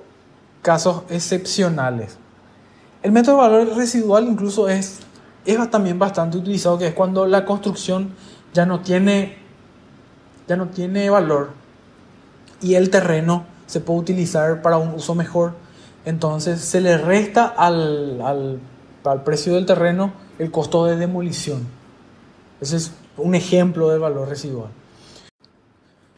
casos 0.62 1.02
excepcionales. 1.10 2.18
El 3.02 3.12
método 3.12 3.36
de 3.36 3.42
valor 3.42 3.76
residual 3.76 4.26
incluso 4.26 4.68
es, 4.68 5.00
es 5.44 5.70
también 5.70 5.98
bastante 5.98 6.38
utilizado, 6.38 6.78
que 6.78 6.86
es 6.86 6.94
cuando 6.94 7.26
la 7.26 7.44
construcción 7.44 8.14
ya 8.54 8.64
no 8.64 8.80
tiene, 8.80 9.36
ya 10.48 10.56
no 10.56 10.68
tiene 10.68 11.10
valor 11.10 11.50
y 12.62 12.76
el 12.76 12.88
terreno 12.88 13.44
se 13.66 13.80
puede 13.80 14.00
utilizar 14.00 14.62
para 14.62 14.78
un 14.78 14.94
uso 14.94 15.14
mejor. 15.14 15.52
Entonces 16.06 16.60
se 16.60 16.80
le 16.80 16.96
resta 16.96 17.46
al, 17.46 18.20
al, 18.22 18.60
al 19.04 19.22
precio 19.22 19.54
del 19.54 19.66
terreno 19.66 20.12
el 20.38 20.50
costo 20.50 20.86
de 20.86 20.96
demolición. 20.96 21.66
Ese 22.60 22.76
es 22.76 22.92
un 23.16 23.34
ejemplo 23.34 23.88
del 23.90 24.00
valor 24.00 24.28
residual. 24.28 24.70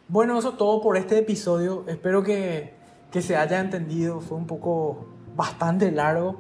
Bueno, 0.08 0.38
eso 0.38 0.50
es 0.50 0.56
todo 0.56 0.80
por 0.80 0.96
este 0.96 1.18
episodio. 1.18 1.84
Espero 1.88 2.22
que 2.22 2.76
que 3.10 3.22
se 3.22 3.36
haya 3.36 3.60
entendido. 3.60 4.20
Fue 4.20 4.36
un 4.36 4.46
poco 4.46 5.06
bastante 5.34 5.90
largo. 5.90 6.36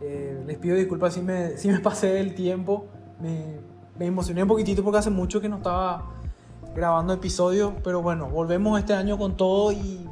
Eh, 0.00 0.42
les 0.46 0.56
pido 0.56 0.76
disculpas 0.76 1.14
si 1.14 1.20
me, 1.20 1.56
si 1.56 1.68
me 1.68 1.78
pasé 1.80 2.08
del 2.08 2.34
tiempo. 2.34 2.86
Me, 3.20 3.60
me, 3.98 4.06
emocioné 4.06 4.42
un 4.42 4.48
poquitito 4.48 4.82
porque 4.82 4.98
hace 4.98 5.10
mucho 5.10 5.40
que 5.40 5.48
no 5.48 5.58
estaba 5.58 6.06
grabando 6.74 7.12
episodios. 7.12 7.74
Pero 7.84 8.02
bueno, 8.02 8.28
volvemos 8.30 8.78
este 8.78 8.94
año 8.94 9.18
con 9.18 9.36
todo 9.36 9.72
y, 9.72 10.08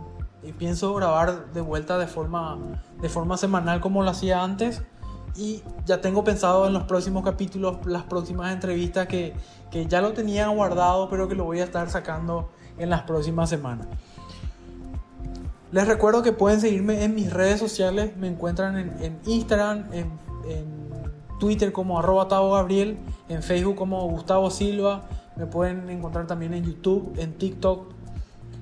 pienso 0.58 0.94
grabar 0.94 1.52
de 1.52 1.60
vuelta 1.60 1.98
de 1.98 2.06
forma, 2.06 2.58
de 3.00 3.08
forma 3.08 3.36
semanal 3.36 3.80
como 3.80 4.02
lo 4.02 4.10
hacía 4.10 4.42
antes. 4.42 4.82
Y 5.36 5.62
ya 5.84 6.00
tengo 6.00 6.24
pensado 6.24 6.66
en 6.66 6.72
los 6.72 6.84
próximos 6.84 7.24
capítulos, 7.24 7.78
las 7.86 8.04
próximas 8.04 8.52
entrevistas 8.52 9.06
que, 9.06 9.34
que 9.70 9.86
ya 9.86 10.00
lo 10.00 10.12
tenía 10.12 10.48
guardado, 10.48 11.08
pero 11.08 11.28
que 11.28 11.34
lo 11.34 11.44
voy 11.44 11.60
a 11.60 11.64
estar 11.64 11.88
sacando 11.90 12.50
en 12.78 12.90
las 12.90 13.02
próximas 13.02 13.48
semanas. 13.48 13.86
Les 15.70 15.86
recuerdo 15.86 16.22
que 16.22 16.32
pueden 16.32 16.60
seguirme 16.60 17.04
en 17.04 17.14
mis 17.14 17.30
redes 17.30 17.60
sociales. 17.60 18.16
Me 18.16 18.26
encuentran 18.26 18.78
en, 19.00 19.18
Instagram, 19.26 19.84
en, 19.92 20.28
Twitter 21.38 21.70
como 21.70 22.00
arroba 22.00 22.26
Tavo 22.26 22.52
Gabriel, 22.52 22.98
en 23.28 23.42
Facebook 23.44 23.76
como 23.76 24.08
Gustavo 24.08 24.50
Silva. 24.50 25.08
Me 25.36 25.46
pueden 25.46 25.88
encontrar 25.88 26.26
también 26.26 26.54
en 26.54 26.64
YouTube, 26.64 27.12
en 27.16 27.34
TikTok. 27.34 27.92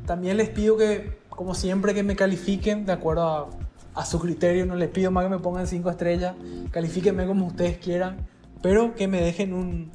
También 0.04 0.36
les 0.36 0.50
pido 0.50 0.76
que, 0.76 1.18
como 1.30 1.54
siempre, 1.54 1.94
que 1.94 2.02
me 2.02 2.16
califiquen 2.16 2.84
de 2.84 2.92
acuerdo 2.92 3.22
a, 3.22 3.48
su 4.04 4.18
criterio. 4.18 4.66
No 4.66 4.74
les 4.74 4.90
pido 4.90 5.10
más 5.10 5.24
que 5.24 5.30
me 5.30 5.38
pongan 5.38 5.66
5 5.66 5.88
estrellas. 5.88 6.34
Califíquenme 6.70 7.26
como 7.26 7.46
ustedes 7.46 7.78
quieran. 7.78 8.26
Pero 8.62 8.94
que 8.94 9.08
me 9.08 9.20
dejen 9.20 9.54
un, 9.54 9.92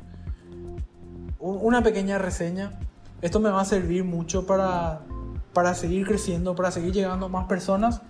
una 1.40 1.84
pequeña 1.84 2.18
reseña. 2.18 2.80
Esto 3.22 3.40
me 3.40 3.50
va 3.50 3.62
a 3.62 3.66
servir 3.66 4.04
mucho 4.04 4.48
para 4.48 5.02
para 5.54 5.74
seguir 5.74 6.06
creciendo, 6.08 6.56
para 6.56 6.72
seguir 6.72 6.94
llegando 6.94 7.26
a 7.26 7.30
más 7.30 7.46
personas 7.46 8.02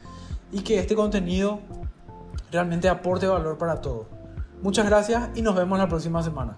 y 0.52 0.62
que 0.62 0.80
este 0.80 0.96
contenido 0.96 1.60
realmente 2.52 2.90
aporte 2.90 3.28
valor 3.28 3.58
para 3.58 3.82
todos. 3.82 4.08
Muchas 4.62 4.86
gracias 4.86 5.30
y 5.36 5.42
nos 5.42 5.56
vemos 5.56 5.80
la 5.80 5.88
próxima 5.88 6.22
semana. 6.22 6.58